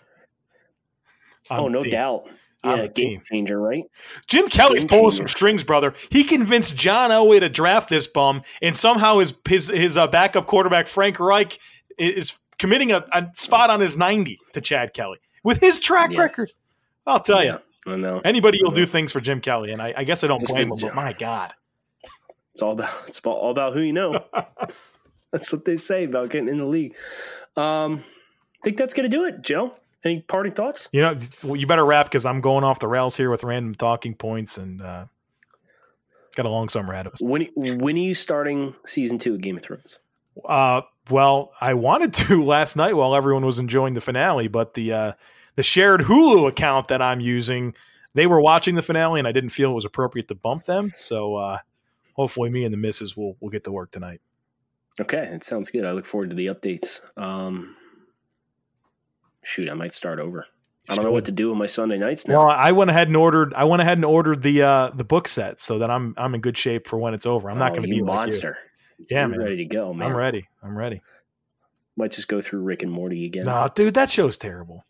oh, 1.50 1.68
no 1.68 1.84
team. 1.84 1.92
doubt. 1.92 2.30
Yeah, 2.64 2.88
game 2.88 2.92
team. 2.94 3.22
changer, 3.32 3.58
right? 3.60 3.84
Jim 4.28 4.50
Kelly's 4.50 4.82
Game 4.82 4.90
pulling 4.90 5.04
changer. 5.06 5.16
some 5.16 5.28
strings, 5.30 5.64
brother. 5.64 5.94
He 6.10 6.26
convinced 6.26 6.76
John 6.76 7.10
Elway 7.10 7.40
to 7.40 7.48
draft 7.48 7.90
this 7.90 8.06
bum, 8.06 8.42
and 8.62 8.76
somehow 8.76 9.20
his 9.20 9.34
his 9.48 9.70
his 9.70 9.96
uh, 9.98 10.08
backup 10.08 10.46
quarterback 10.46 10.88
Frank 10.90 11.22
Reich 11.22 11.58
is 11.98 12.38
committing 12.58 12.92
a, 12.92 13.06
a 13.14 13.28
spot 13.34 13.70
on 13.70 13.80
his 13.80 13.98
ninety 13.98 14.40
to 14.52 14.60
Chad 14.60 14.94
Kelly 14.94 15.20
with 15.42 15.62
his 15.62 15.80
track 15.80 16.12
Yeah. 16.12 16.20
record. 16.20 16.52
I'll 17.08 17.22
tell 17.22 17.42
you, 17.46 17.60
I 17.88 17.96
know. 17.96 18.20
anybody 18.26 18.60
will 18.62 18.72
do 18.72 18.86
things 18.86 19.14
for 19.14 19.22
Jim 19.22 19.40
Kelly, 19.40 19.72
and 19.72 19.82
I, 19.82 19.94
I 19.96 20.04
guess 20.04 20.26
I 20.26 20.28
don't 20.28 20.42
Just 20.42 20.54
blame 20.54 20.70
him. 20.74 20.78
But 20.82 20.96
my 20.96 21.14
God, 21.14 21.54
It's 22.60 22.64
all 22.64 22.74
about 22.74 22.90
it's 23.08 23.20
about, 23.20 23.32
all 23.32 23.52
about 23.52 23.74
who 23.74 23.80
you 23.80 23.94
know. 23.94 24.22
that's 25.32 25.54
what 25.54 25.64
they 25.64 25.78
say 25.78 26.04
about 26.04 26.30
getting 26.30 26.50
in 26.50 26.58
the 26.58 26.66
league. 26.66 26.94
Um, 27.56 28.04
I 28.04 28.64
think 28.66 28.78
that's 28.78 28.94
going 28.94 29.10
to 29.10 29.18
do 29.18 29.24
it, 29.24 29.42
Joe. 29.42 29.74
Any 30.04 30.22
parting 30.22 30.52
thoughts? 30.52 30.90
you 30.92 31.02
know, 31.02 31.18
well, 31.44 31.56
you 31.56 31.68
better 31.68 31.86
wrap 31.86 32.06
because 32.06 32.26
I'm 32.26 32.42
going 32.42 32.66
off 32.66 32.80
the 32.80 32.88
rails 32.88 33.16
here 33.16 33.30
with 33.30 33.44
random 33.46 33.76
talking 33.76 34.14
points, 34.14 34.58
and 34.58 34.82
uh, 34.82 35.06
got 36.36 36.46
a 36.46 36.50
long 36.50 36.68
summer 36.68 36.92
ahead 36.92 37.08
of 37.08 37.14
us. 37.14 37.22
When 37.22 37.48
when 37.56 37.96
are 37.96 38.00
you 38.00 38.16
starting 38.16 38.76
season 38.86 39.20
two 39.20 39.36
of 39.36 39.42
Game 39.42 39.56
of 39.56 39.64
Thrones? 39.64 39.98
Uh, 40.44 40.82
well, 41.10 41.54
I 41.62 41.76
wanted 41.76 42.14
to 42.16 42.44
last 42.46 42.76
night 42.76 42.94
while 42.94 43.16
everyone 43.16 43.46
was 43.46 43.60
enjoying 43.60 43.94
the 43.94 44.02
finale, 44.02 44.50
but 44.50 44.74
the 44.74 44.92
uh, 44.92 45.12
the 45.56 45.64
shared 45.64 46.02
Hulu 46.02 46.50
account 46.50 46.90
that 46.90 47.02
I'm 47.02 47.22
using, 47.22 47.74
they 48.16 48.28
were 48.28 48.42
watching 48.42 48.76
the 48.76 48.82
finale, 48.82 49.20
and 49.20 49.28
I 49.28 49.32
didn't 49.32 49.52
feel 49.52 49.72
it 49.72 49.76
was 49.76 49.86
appropriate 49.86 50.28
to 50.28 50.36
bump 50.36 50.66
them. 50.66 50.92
So 50.96 51.36
uh, 51.36 51.60
hopefully, 52.20 52.50
me 52.50 52.66
and 52.66 52.74
the 52.74 52.78
missus 52.78 53.16
will 53.16 53.38
will 53.40 53.50
get 53.50 53.64
to 53.64 53.72
work 53.72 53.92
tonight. 53.92 54.20
Okay, 55.00 55.24
it 55.24 55.44
sounds 55.44 55.72
good. 55.72 55.86
I 55.86 55.92
look 55.92 56.06
forward 56.06 56.30
to 56.32 56.36
the 56.36 56.48
updates. 56.48 57.00
Um, 57.18 57.76
shoot, 59.44 59.70
I 59.70 59.74
might 59.74 59.94
start 59.94 60.20
over. 60.20 60.46
I 60.90 60.96
don't 60.96 61.06
know 61.06 61.12
what 61.12 61.26
to 61.26 61.32
do 61.32 61.50
with 61.50 61.58
my 61.58 61.68
Sunday 61.68 61.98
nights 62.00 62.28
now. 62.28 62.40
Well, 62.40 62.50
I 62.50 62.72
went 62.72 62.90
ahead 62.90 63.08
and 63.08 63.16
ordered. 63.16 63.54
I 63.54 63.64
went 63.66 63.82
ahead 63.84 63.98
and 64.00 64.06
ordered 64.06 64.42
the 64.42 64.64
uh, 64.64 64.90
the 64.96 65.04
book 65.04 65.28
set 65.28 65.62
so 65.62 65.80
that 65.80 65.90
I'm 65.92 66.16
I'm 66.18 66.34
in 66.36 66.42
good 66.42 66.58
shape 66.58 66.88
for 66.88 66.98
when 66.98 67.14
it's 67.14 67.26
over. 67.28 67.50
I'm 67.50 67.60
not 67.60 67.72
Oh, 67.72 67.76
going 67.76 67.84
to 67.84 67.90
you 67.90 67.96
be 67.98 68.02
like 68.02 68.12
you. 68.12 68.16
monster. 68.16 68.58
Yeah, 69.10 69.20
You're 69.20 69.28
man. 69.30 69.40
ready 69.40 69.58
to 69.58 69.66
go, 69.66 69.94
man. 69.94 70.10
I'm 70.12 70.18
ready. 70.18 70.48
I'm 70.64 70.76
ready. 70.78 71.02
Might 71.96 72.12
just 72.12 72.28
go 72.28 72.42
through 72.42 72.62
Rick 72.62 72.82
and 72.84 72.92
Morty 72.92 73.26
again. 73.26 73.44
No, 73.46 73.68
dude, 73.74 73.94
that 73.94 74.10
show's 74.10 74.38
terrible. 74.38 74.86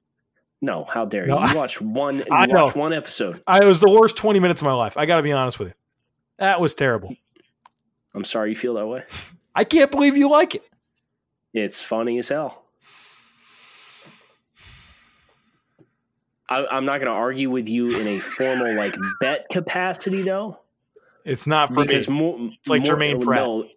No, 0.62 0.84
how 0.86 1.06
dare 1.06 1.26
No, 1.28 1.36
you? 1.38 1.42
You 1.48 1.48
I- 1.50 1.54
watch 1.56 1.80
one. 1.82 2.18
You 2.20 2.26
I 2.32 2.46
know. 2.46 2.70
one 2.72 2.94
episode. 2.94 3.42
I, 3.46 3.60
it 3.62 3.66
was 3.66 3.80
the 3.80 3.90
worst 3.90 4.16
20 4.18 4.40
minutes 4.40 4.62
of 4.62 4.66
my 4.66 4.74
life. 4.74 4.96
I 4.98 5.06
got 5.06 5.18
to 5.18 5.24
be 5.24 5.32
honest 5.32 5.60
with 5.60 5.70
you. 5.70 5.74
That 6.40 6.60
was 6.62 6.74
terrible. 6.74 7.16
I'm 8.16 8.24
sorry 8.24 8.50
you 8.52 8.56
feel 8.56 8.74
that 8.76 8.88
way. 8.88 9.04
I 9.54 9.64
can't 9.64 9.92
believe 9.92 10.18
you 10.18 10.30
like 10.30 10.56
it. 10.56 10.64
It's 11.54 11.82
funny 11.82 12.18
as 12.18 12.30
hell. 12.30 12.64
I, 16.48 16.66
I'm 16.72 16.86
not 16.86 17.00
going 17.00 17.12
to 17.12 17.18
argue 17.18 17.50
with 17.50 17.70
you 17.70 18.00
in 18.00 18.08
a 18.08 18.20
formal 18.20 18.74
like 18.74 18.96
bet 19.20 19.48
capacity 19.50 20.24
though, 20.24 20.60
It's 21.26 21.46
not 21.46 21.74
for 21.74 21.86
because 21.86 22.08
me. 22.10 22.16
more 22.16 22.38
It's 22.60 22.70
like 22.70 22.82
more, 22.84 22.96
Jermaine 22.96 23.22
Pratt. 23.24 23.42
No, 23.44 23.68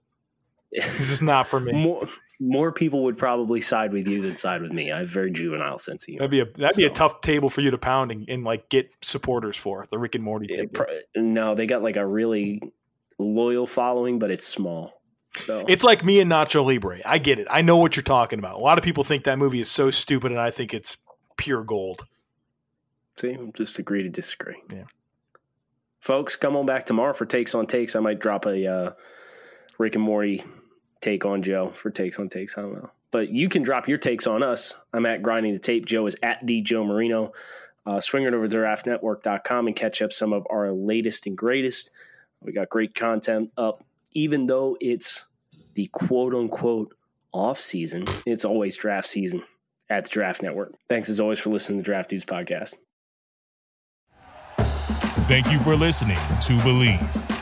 This 0.73 1.11
is 1.11 1.21
not 1.23 1.47
for 1.47 1.61
me. 1.61 1.73
more 1.73 2.07
more 2.43 2.73
people 2.73 3.05
would 3.05 3.17
probably 3.17 3.61
side 3.61 3.93
with 3.93 4.09
you 4.09 4.21
than 4.21 4.35
side 4.35 4.63
with 4.63 4.73
me. 4.73 4.91
I 4.91 4.99
have 4.99 5.09
very 5.09 5.31
juvenile 5.31 5.79
sense 5.79 6.03
of 6.03 6.07
humor. 6.07 6.29
That'd 6.29 6.31
be 6.31 6.41
a 6.41 6.61
that'd 6.61 6.77
be 6.77 6.87
a 6.87 6.91
tough 6.91 7.21
table 7.21 7.49
for 7.49 7.61
you 7.61 7.71
to 7.71 7.79
pound 7.79 8.11
and, 8.11 8.29
and 8.29 8.43
like 8.43 8.69
get 8.69 8.93
supporters 9.01 9.57
for 9.57 9.87
the 9.91 9.99
Rick 9.99 10.17
and 10.17 10.25
Morty. 10.25 10.53
It 10.53 10.57
table. 10.57 10.73
pro- 10.73 11.23
no, 11.23 11.55
they 11.55 11.67
got 11.67 11.83
like 11.83 11.97
a 11.97 12.05
really 12.05 12.61
loyal 13.19 13.67
following, 13.67 14.19
but 14.19 14.33
it's 14.33 14.47
small. 14.47 15.01
So 15.37 15.65
It's 15.69 15.85
like 15.85 16.05
me 16.05 16.21
and 16.21 16.31
Nacho 16.31 16.67
Libre. 16.67 17.01
I 17.07 17.19
get 17.19 17.39
it. 17.39 17.47
I 17.49 17.63
know 17.63 17.77
what 17.77 17.97
you're 17.97 18.03
talking 18.03 18.39
about. 18.39 18.57
A 18.57 18.63
lot 18.63 18.77
of 18.77 18.85
people 18.85 19.05
think 19.05 19.25
that 19.25 19.39
movie 19.39 19.61
is 19.61 19.71
so 19.71 19.91
stupid, 19.91 20.33
and 20.33 20.41
I 20.41 20.51
think 20.51 20.75
it's 20.75 20.97
pure 21.37 21.63
gold. 21.63 22.05
see, 23.17 23.39
just 23.55 23.79
agree 23.79 24.03
to 24.03 24.11
disagree. 24.11 24.61
Yeah. 24.71 24.85
folks, 26.01 26.35
come 26.37 26.57
on 26.57 26.67
back 26.67 26.87
tomorrow 26.87 27.13
for 27.13 27.25
takes 27.25 27.55
on 27.55 27.67
takes. 27.67 27.95
I 27.95 28.01
might 28.01 28.19
drop 28.19 28.47
a 28.47 28.67
uh, 28.67 28.91
Rick 29.79 29.95
and 29.95 30.05
Morty 30.05 30.45
take 31.03 31.27
on 31.27 31.43
Joe 31.43 31.69
for 31.69 31.91
takes 31.91 32.19
on 32.19 32.31
takes. 32.31 32.57
I 32.57 32.63
don't 32.63 32.75
know, 32.75 32.91
but 33.11 33.29
you 33.29 33.51
can 33.51 33.63
drop 33.63 33.89
your 33.89 33.99
takes 33.99 34.27
on 34.27 34.43
us. 34.43 34.75
I'm 34.93 35.05
at 35.05 35.23
grinding 35.23 35.53
the 35.53 35.59
tape. 35.59 35.85
Joe 35.85 36.07
is 36.07 36.17
at 36.23 36.39
the 36.47 36.63
Joe 36.63 36.85
Marino. 36.85 37.33
Uh, 37.85 38.01
swing 38.01 38.25
it 38.25 38.33
over 38.33 38.49
to 38.49 38.57
draftnetwork.com 38.57 39.67
and 39.67 39.77
catch 39.77 40.01
up 40.01 40.13
some 40.13 40.33
of 40.33 40.47
our 40.49 40.73
latest 40.73 41.27
and 41.27 41.37
greatest. 41.37 41.91
We 42.41 42.53
got 42.53 42.69
great 42.69 42.95
content 42.95 43.51
up, 43.59 43.83
even 44.15 44.47
though 44.47 44.77
it's 44.81 45.27
the 45.75 45.87
quote 45.87 46.35
unquote 46.35 46.95
off 47.33 47.61
season. 47.61 48.05
It's 48.27 48.45
always 48.45 48.77
draft 48.77 49.09
season 49.09 49.43
at 49.91 50.05
the 50.05 50.11
Draft 50.11 50.43
Network. 50.43 50.75
Thanks 50.89 51.09
as 51.09 51.21
always 51.21 51.39
for 51.39 51.51
listening 51.51 51.79
to 51.79 51.83
the 51.83 51.87
Draft 51.87 52.11
Dudes 52.11 52.25
podcast. 52.25 52.75
Thank 55.29 55.51
you 55.53 55.59
for 55.61 55.77
listening 55.77 56.17
to 56.17 56.59
Bleav. 56.59 57.42